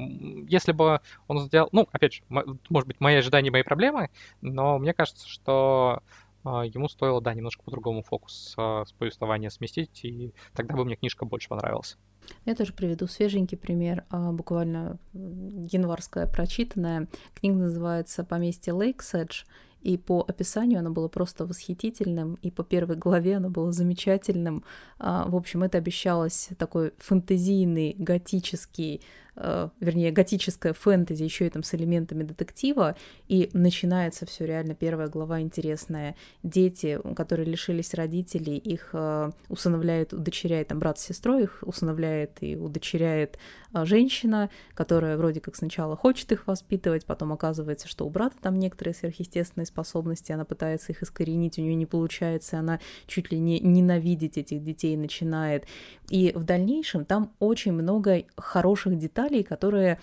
если 0.48 0.72
бы 0.72 1.00
он 1.28 1.40
сделал... 1.40 1.68
Ну, 1.72 1.88
опять 1.92 2.14
же, 2.14 2.22
может 2.28 2.86
быть, 2.86 3.00
мои 3.00 3.16
ожидания, 3.16 3.50
мои 3.50 3.62
проблемы, 3.62 4.10
но 4.40 4.78
мне 4.78 4.94
кажется, 4.94 5.28
что 5.28 6.02
а, 6.44 6.64
ему 6.64 6.88
стоило, 6.88 7.20
да, 7.20 7.34
немножко 7.34 7.62
по-другому 7.62 8.02
фокус 8.02 8.54
с 8.56 8.92
повествования 8.98 9.50
сместить, 9.50 10.04
и 10.04 10.34
тогда 10.54 10.74
бы 10.74 10.84
мне 10.84 10.96
книжка 10.96 11.24
больше 11.24 11.48
понравилась. 11.48 11.96
Я 12.44 12.54
тоже 12.54 12.72
приведу 12.72 13.08
свеженький 13.08 13.58
пример, 13.58 14.04
буквально 14.10 14.98
январская 15.12 16.28
прочитанная. 16.28 17.08
Книга 17.34 17.56
называется 17.56 18.24
«Поместье 18.24 18.72
Лейкседж», 18.72 19.42
и 19.82 19.96
по 19.96 20.24
описанию 20.26 20.78
оно 20.78 20.90
было 20.90 21.08
просто 21.08 21.46
восхитительным, 21.46 22.38
и 22.42 22.50
по 22.50 22.62
первой 22.64 22.96
главе 22.96 23.36
оно 23.36 23.50
было 23.50 23.72
замечательным. 23.72 24.64
А, 24.98 25.28
в 25.28 25.36
общем, 25.36 25.62
это 25.62 25.78
обещалось 25.78 26.50
такой 26.58 26.92
фэнтезийный, 26.98 27.94
готический 27.98 29.02
э, 29.36 29.68
вернее, 29.80 30.12
готическая 30.12 30.72
фэнтези, 30.72 31.22
еще 31.22 31.46
и 31.46 31.50
там 31.50 31.62
с 31.62 31.74
элементами 31.74 32.22
детектива, 32.22 32.96
и 33.28 33.50
начинается 33.52 34.26
все 34.26 34.46
реально, 34.46 34.74
первая 34.74 35.08
глава 35.08 35.40
интересная. 35.40 36.16
Дети, 36.42 36.98
которые 37.16 37.46
лишились 37.46 37.94
родителей, 37.94 38.56
их 38.56 38.90
э, 38.92 39.30
усыновляет, 39.48 40.12
удочеряет, 40.12 40.68
там 40.68 40.78
брат 40.78 40.98
с 40.98 41.02
сестрой 41.02 41.44
их 41.44 41.58
усыновляет 41.62 42.38
и 42.40 42.56
удочеряет 42.56 43.38
э, 43.74 43.84
женщина, 43.84 44.50
которая 44.74 45.16
вроде 45.16 45.40
как 45.40 45.56
сначала 45.56 45.96
хочет 45.96 46.32
их 46.32 46.46
воспитывать, 46.46 47.06
потом 47.06 47.32
оказывается, 47.32 47.88
что 47.88 48.06
у 48.06 48.10
брата 48.10 48.36
там 48.40 48.58
некоторые 48.58 48.94
сверхъестественные 48.94 49.66
способности, 49.66 50.32
она 50.32 50.44
пытается 50.44 50.92
их 50.92 51.02
искоренить, 51.02 51.58
у 51.58 51.62
нее 51.62 51.74
не 51.74 51.86
получается, 51.86 52.58
она 52.58 52.80
чуть 53.06 53.32
ли 53.32 53.38
не 53.38 53.60
ненавидеть 53.60 54.38
этих 54.38 54.62
детей 54.62 54.96
начинает. 54.96 55.66
И 56.10 56.32
в 56.34 56.44
дальнейшем 56.44 57.04
там 57.04 57.32
очень 57.38 57.72
много 57.72 58.24
хороших 58.36 58.98
деталей, 58.98 59.21
деталей, 59.22 59.42
которые 59.42 59.98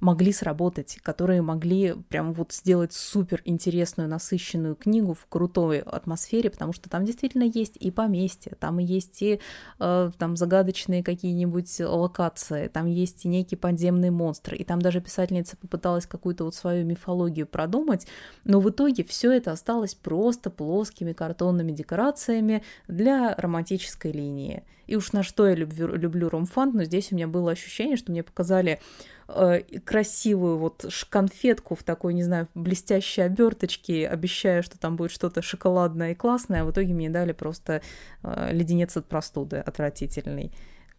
могли 0.00 0.32
сработать, 0.32 0.98
которые 1.00 1.42
могли 1.42 1.94
прям 2.08 2.32
вот 2.32 2.52
сделать 2.52 2.92
супер 2.92 3.40
интересную, 3.44 4.08
насыщенную 4.08 4.74
книгу 4.74 5.14
в 5.14 5.26
крутой 5.28 5.78
атмосфере, 5.78 6.50
потому 6.50 6.72
что 6.72 6.90
там 6.90 7.04
действительно 7.04 7.44
есть 7.44 7.76
и 7.76 7.92
поместье, 7.92 8.56
там 8.58 8.78
есть 8.78 9.22
и 9.22 9.38
э, 9.78 10.10
там 10.18 10.36
загадочные 10.36 11.04
какие-нибудь 11.04 11.78
локации, 11.78 12.66
там 12.66 12.86
есть 12.86 13.24
и 13.24 13.28
некие 13.28 13.56
подземные 13.56 14.10
монстры, 14.10 14.56
и 14.56 14.64
там 14.64 14.82
даже 14.82 15.00
писательница 15.00 15.56
попыталась 15.56 16.06
какую-то 16.06 16.42
вот 16.42 16.56
свою 16.56 16.84
мифологию 16.84 17.46
продумать, 17.46 18.08
но 18.42 18.58
в 18.58 18.68
итоге 18.68 19.04
все 19.04 19.30
это 19.30 19.52
осталось 19.52 19.94
просто 19.94 20.50
плоскими 20.50 21.12
картонными 21.12 21.70
декорациями 21.70 22.64
для 22.88 23.36
романтической 23.36 24.10
линии. 24.10 24.64
И 24.92 24.96
уж 24.96 25.12
на 25.12 25.22
что 25.22 25.48
я 25.48 25.54
люблю, 25.54 25.96
люблю 25.96 26.28
ромфант, 26.28 26.74
но 26.74 26.84
здесь 26.84 27.12
у 27.12 27.14
меня 27.14 27.26
было 27.26 27.52
ощущение, 27.52 27.96
что 27.96 28.12
мне 28.12 28.22
показали 28.22 28.78
э, 29.26 29.62
красивую 29.86 30.58
вот 30.58 30.84
конфетку 31.08 31.74
в 31.74 31.82
такой, 31.82 32.12
не 32.12 32.22
знаю, 32.22 32.46
блестящей 32.54 33.22
оберточке, 33.22 34.06
обещая, 34.06 34.60
что 34.60 34.78
там 34.78 34.96
будет 34.96 35.10
что-то 35.10 35.40
шоколадное 35.40 36.12
и 36.12 36.14
классное, 36.14 36.60
а 36.60 36.64
в 36.66 36.72
итоге 36.72 36.92
мне 36.92 37.08
дали 37.08 37.32
просто 37.32 37.80
э, 38.22 38.52
леденец 38.52 38.94
от 38.94 39.06
простуды 39.06 39.56
отвратительный. 39.56 40.52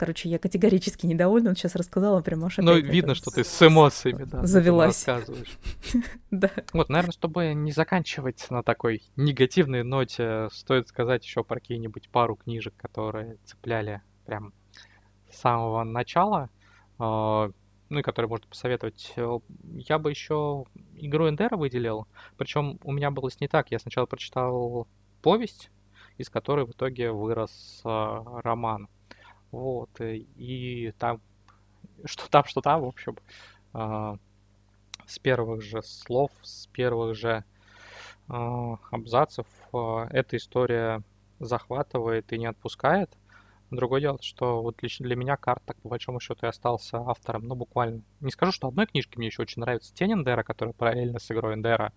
Короче, 0.03 0.27
я 0.27 0.37
категорически 0.37 1.05
недовольна, 1.05 1.51
он 1.51 1.55
сейчас 1.55 1.75
рассказала 1.75 2.19
прям 2.19 2.43
аж 2.43 2.57
Ну, 2.57 2.75
видно, 2.75 3.15
что 3.15 3.31
ты 3.31 3.45
с 3.45 3.65
эмоциями, 3.65 4.25
да. 4.25 4.45
Завелась. 4.45 5.05
Да. 6.29 6.51
Вот, 6.73 6.89
наверное, 6.89 7.13
чтобы 7.13 7.53
не 7.53 7.71
заканчивать 7.71 8.47
на 8.49 8.63
такой 8.63 9.01
негативной 9.15 9.83
ноте, 9.83 10.49
стоит 10.51 10.89
сказать 10.89 11.23
еще 11.23 11.45
про 11.45 11.61
какие-нибудь 11.61 12.09
пару 12.09 12.35
книжек, 12.35 12.73
которые 12.75 13.37
цепляли 13.45 14.01
прям 14.25 14.51
с 15.31 15.39
самого 15.39 15.85
начала, 15.85 16.49
а, 16.99 17.49
ну 17.87 17.99
и 17.99 18.01
которые 18.01 18.27
можно 18.27 18.47
посоветовать. 18.49 19.13
Я 19.15 19.99
бы 19.99 20.09
еще 20.09 20.65
игру 20.97 21.29
Эндера 21.29 21.55
выделил, 21.55 22.09
причем 22.35 22.77
у 22.83 22.91
меня 22.91 23.09
было 23.09 23.29
не 23.39 23.47
так. 23.47 23.71
Я 23.71 23.79
сначала 23.79 24.05
прочитал 24.05 24.85
повесть, 25.21 25.69
из 26.17 26.29
которой 26.29 26.65
в 26.65 26.71
итоге 26.71 27.13
вырос 27.13 27.79
а, 27.85 28.41
роман. 28.41 28.89
Вот, 29.53 30.01
э, 30.01 30.15
и 30.35 30.93
там, 30.97 31.21
что 32.05 32.29
там, 32.29 32.43
что 32.45 32.61
там, 32.61 32.81
в 32.81 32.85
общем, 32.85 33.17
э, 33.75 34.17
с 35.05 35.19
первых 35.19 35.61
же 35.61 35.83
слов, 35.83 36.31
с 36.41 36.65
первых 36.67 37.15
же 37.15 37.43
э, 38.29 38.75
абзацев 38.91 39.45
э, 39.71 40.07
эта 40.09 40.37
история 40.37 41.03
захватывает 41.39 42.33
и 42.33 42.39
не 42.39 42.47
отпускает. 42.47 43.15
Другое 43.69 44.01
дело, 44.01 44.17
что 44.21 44.63
вот 44.63 44.81
лично 44.81 45.05
для 45.05 45.15
меня 45.15 45.37
карт, 45.37 45.61
так 45.65 45.77
по 45.77 45.89
большому 45.89 46.19
счету, 46.19 46.47
и 46.47 46.49
остался 46.49 46.97
автором, 46.97 47.43
ну, 47.43 47.53
буквально. 47.53 48.01
Не 48.21 48.31
скажу, 48.31 48.51
что 48.51 48.67
одной 48.67 48.87
книжки 48.87 49.17
мне 49.19 49.27
еще 49.27 49.43
очень 49.43 49.61
нравится 49.61 49.93
Тень 49.93 50.13
Эндера, 50.13 50.41
которая 50.41 50.73
параллельно 50.73 51.19
с 51.19 51.29
игрой 51.29 51.53
Эндера 51.53 51.93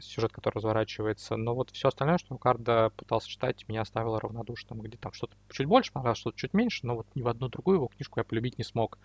сюжет, 0.00 0.32
который 0.32 0.56
разворачивается. 0.56 1.36
Но 1.36 1.54
вот 1.54 1.70
все 1.70 1.88
остальное, 1.88 2.18
что 2.18 2.36
Карда 2.36 2.90
пытался 2.96 3.28
читать, 3.28 3.66
меня 3.68 3.82
оставило 3.82 4.20
равнодушным. 4.20 4.80
Где 4.80 4.96
там 4.96 5.12
что-то 5.12 5.34
чуть 5.50 5.66
больше 5.66 5.92
понравилось, 5.92 6.18
что-то 6.18 6.38
чуть 6.38 6.54
меньше, 6.54 6.86
но 6.86 6.96
вот 6.96 7.06
ни 7.14 7.22
в 7.22 7.28
одну 7.28 7.48
другую 7.48 7.76
его 7.76 7.88
книжку 7.88 8.20
я 8.20 8.24
полюбить 8.24 8.58
не 8.58 8.64
смог. 8.64 8.98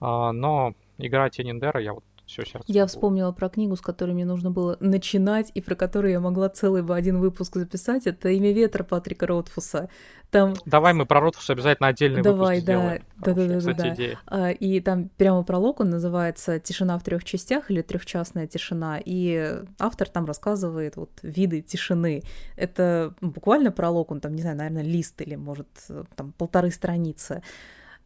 А, 0.00 0.32
но 0.32 0.74
игра 0.98 1.30
Тенниндера 1.30 1.80
я 1.80 1.94
вот 1.94 2.04
все 2.28 2.44
сердце. 2.44 2.64
Я 2.66 2.86
вспомнила 2.86 3.32
про 3.32 3.48
книгу, 3.48 3.76
с 3.76 3.80
которой 3.80 4.12
мне 4.12 4.24
нужно 4.24 4.50
было 4.50 4.76
начинать, 4.80 5.50
и 5.54 5.60
про 5.60 5.74
которую 5.74 6.12
я 6.12 6.20
могла 6.20 6.48
целый 6.48 6.82
бы 6.82 6.94
один 6.94 7.18
выпуск 7.18 7.56
записать. 7.56 8.06
Это 8.06 8.28
«Имя 8.28 8.52
ветра» 8.52 8.84
Патрика 8.84 9.26
Ротфуса. 9.26 9.88
Там... 10.30 10.54
Давай 10.66 10.92
мы 10.92 11.06
про 11.06 11.20
Ротфуса 11.20 11.54
обязательно 11.54 11.88
отдельный 11.88 12.22
Давай, 12.22 12.56
выпуск 12.56 12.66
да, 12.66 12.72
сделаем. 12.72 13.02
Да, 13.16 13.34
да, 13.34 13.60
да, 13.60 13.72
да, 13.72 13.94
да. 13.96 14.18
А, 14.26 14.50
и 14.50 14.80
там 14.80 15.08
прямо 15.16 15.42
пролог, 15.42 15.80
он 15.80 15.90
называется 15.90 16.60
«Тишина 16.60 16.98
в 16.98 17.02
трех 17.02 17.24
частях» 17.24 17.70
или 17.70 17.80
«Трехчастная 17.80 18.46
тишина». 18.46 19.00
И 19.02 19.62
автор 19.78 20.08
там 20.08 20.26
рассказывает 20.26 20.96
вот 20.96 21.10
виды 21.22 21.62
тишины. 21.62 22.22
Это 22.56 23.14
буквально 23.22 23.72
пролог, 23.72 24.10
он 24.10 24.20
там, 24.20 24.34
не 24.34 24.42
знаю, 24.42 24.58
наверное, 24.58 24.82
лист 24.82 25.20
или, 25.22 25.34
может, 25.34 25.68
там 26.14 26.32
полторы 26.36 26.70
страницы. 26.70 27.42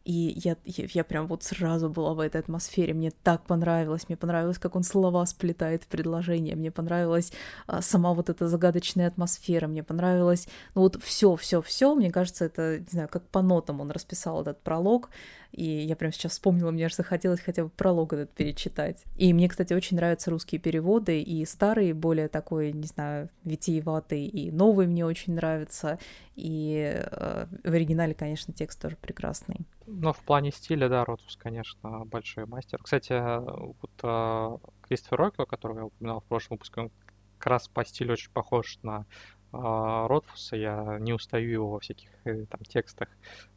И 0.05 0.33
я, 0.43 0.57
я, 0.65 0.85
я 0.93 1.03
прям 1.03 1.27
вот 1.27 1.43
сразу 1.43 1.89
была 1.89 2.13
в 2.13 2.19
этой 2.19 2.41
атмосфере. 2.41 2.93
Мне 2.93 3.11
так 3.23 3.45
понравилось. 3.45 4.09
Мне 4.09 4.17
понравилось, 4.17 4.57
как 4.57 4.75
он 4.75 4.83
слова 4.83 5.25
сплетает 5.25 5.83
в 5.83 5.87
предложение. 5.87 6.55
Мне 6.55 6.71
понравилась 6.71 7.31
а, 7.67 7.81
сама 7.81 8.13
вот 8.13 8.29
эта 8.29 8.49
загадочная 8.49 9.07
атмосфера. 9.07 9.67
Мне 9.67 9.81
понравилось, 9.81 10.47
ну 10.75 10.81
вот 10.81 11.01
все, 11.01 11.35
все, 11.37 11.61
все. 11.61 11.95
Мне 11.95 12.11
кажется, 12.11 12.45
это, 12.45 12.79
не 12.79 12.89
знаю, 12.89 13.07
как 13.07 13.23
по 13.29 13.41
нотам 13.41 13.79
он 13.79 13.91
расписал 13.91 14.41
этот 14.41 14.61
пролог. 14.61 15.09
И 15.53 15.63
я 15.63 15.95
прям 15.95 16.11
сейчас 16.11 16.33
вспомнила, 16.33 16.71
мне 16.71 16.85
аж 16.85 16.95
захотелось 16.95 17.39
хотя 17.39 17.63
бы 17.63 17.69
пролог 17.69 18.13
этот 18.13 18.31
перечитать. 18.31 19.03
И 19.15 19.33
мне, 19.33 19.47
кстати, 19.47 19.73
очень 19.73 19.97
нравятся 19.97 20.31
русские 20.31 20.59
переводы, 20.59 21.21
и 21.21 21.45
старые, 21.45 21.93
более 21.93 22.27
такой, 22.27 22.73
не 22.73 22.87
знаю, 22.87 23.29
витиеватый, 23.43 24.25
и 24.25 24.51
новый 24.51 24.87
мне 24.87 25.05
очень 25.05 25.35
нравится. 25.35 25.99
И 26.35 26.91
э, 26.91 27.45
в 27.63 27.71
оригинале, 27.71 28.15
конечно, 28.15 28.51
текст 28.53 28.81
тоже 28.81 28.97
прекрасный. 28.97 29.67
Ну, 29.85 30.11
в 30.11 30.19
плане 30.23 30.51
стиля, 30.51 30.89
да, 30.89 31.05
Ротфус, 31.05 31.37
конечно, 31.37 32.05
большой 32.05 32.47
мастер. 32.47 32.81
Кстати, 32.81 33.13
вот 33.13 33.91
э, 34.01 34.57
Кристофер 34.87 35.17
Рокко, 35.17 35.45
которого 35.45 35.79
я 35.79 35.85
упоминал 35.85 36.21
в 36.21 36.25
прошлом 36.25 36.55
выпуске, 36.55 36.81
он 36.81 36.91
как 37.37 37.51
раз 37.51 37.67
по 37.67 37.85
стилю 37.85 38.13
очень 38.13 38.31
похож 38.31 38.79
на 38.81 39.01
э, 39.01 39.03
Ротфуса. 39.53 40.55
Я 40.55 40.97
не 40.99 41.13
устаю 41.13 41.49
его 41.49 41.69
во 41.69 41.79
всяких 41.79 42.09
э, 42.25 42.45
там 42.45 42.61
текстах. 42.61 43.09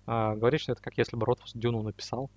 Э, 0.07 0.35
говорит, 0.37 0.61
что 0.61 0.73
это 0.73 0.83
как 0.83 0.99
если 0.99 1.17
бы 1.17 1.27
Ротфус 1.27 1.53
Дюну 1.55 1.83
написал. 1.83 2.31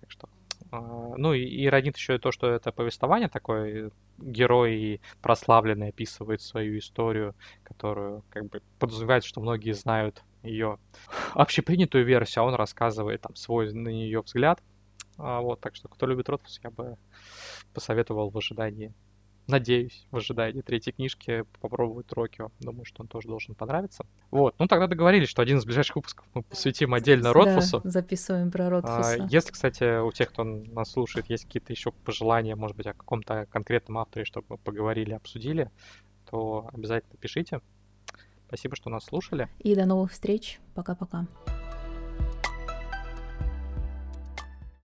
Так 0.00 0.10
что 0.10 0.28
ну 0.70 1.32
и, 1.32 1.44
и 1.44 1.68
роднит 1.68 1.96
еще 1.96 2.16
и 2.16 2.18
то, 2.18 2.32
что 2.32 2.48
это 2.48 2.72
повествование 2.72 3.28
такое, 3.28 3.90
герой 4.18 5.00
прославленный 5.22 5.88
описывает 5.88 6.42
свою 6.42 6.78
историю, 6.78 7.34
которую 7.62 8.24
как 8.30 8.46
бы 8.46 8.62
подразумевает, 8.78 9.24
что 9.24 9.40
многие 9.40 9.72
знают 9.72 10.22
ее 10.42 10.78
общепринятую 11.34 12.04
версию, 12.04 12.44
а 12.44 12.46
он 12.46 12.54
рассказывает 12.54 13.20
там 13.20 13.34
свой 13.36 13.72
на 13.72 13.88
нее 13.88 14.20
взгляд. 14.22 14.60
А, 15.18 15.40
вот, 15.40 15.60
так 15.60 15.74
что 15.76 15.88
кто 15.88 16.06
любит 16.06 16.28
Ротфус, 16.28 16.60
я 16.62 16.70
бы 16.70 16.96
посоветовал 17.72 18.30
в 18.30 18.36
ожидании 18.36 18.92
надеюсь, 19.46 20.06
в 20.10 20.16
ожидании 20.16 20.60
третьей 20.60 20.92
книжки 20.92 21.44
попробовать 21.60 22.12
Рокио. 22.12 22.50
Думаю, 22.60 22.84
что 22.84 23.02
он 23.02 23.08
тоже 23.08 23.28
должен 23.28 23.54
понравиться. 23.54 24.04
Вот, 24.30 24.54
ну 24.58 24.66
тогда 24.66 24.86
договорились, 24.86 25.28
что 25.28 25.42
один 25.42 25.58
из 25.58 25.64
ближайших 25.64 25.96
выпусков 25.96 26.26
мы 26.34 26.42
посвятим 26.42 26.94
отдельно 26.94 27.32
Ротфусу. 27.32 27.80
Да, 27.84 27.90
записываем 27.90 28.50
про 28.50 28.70
Ротфуса. 28.70 29.24
А, 29.24 29.28
если, 29.30 29.52
кстати, 29.52 30.00
у 30.00 30.12
тех, 30.12 30.30
кто 30.30 30.44
нас 30.44 30.90
слушает, 30.90 31.30
есть 31.30 31.44
какие-то 31.44 31.72
еще 31.72 31.92
пожелания, 31.92 32.56
может 32.56 32.76
быть, 32.76 32.86
о 32.86 32.94
каком-то 32.94 33.46
конкретном 33.50 33.98
авторе, 33.98 34.24
чтобы 34.24 34.46
мы 34.50 34.58
поговорили, 34.58 35.12
обсудили, 35.12 35.70
то 36.30 36.68
обязательно 36.72 37.16
пишите. 37.18 37.60
Спасибо, 38.48 38.76
что 38.76 38.90
нас 38.90 39.04
слушали. 39.04 39.48
И 39.58 39.74
до 39.74 39.86
новых 39.86 40.12
встреч. 40.12 40.60
Пока-пока. 40.74 41.26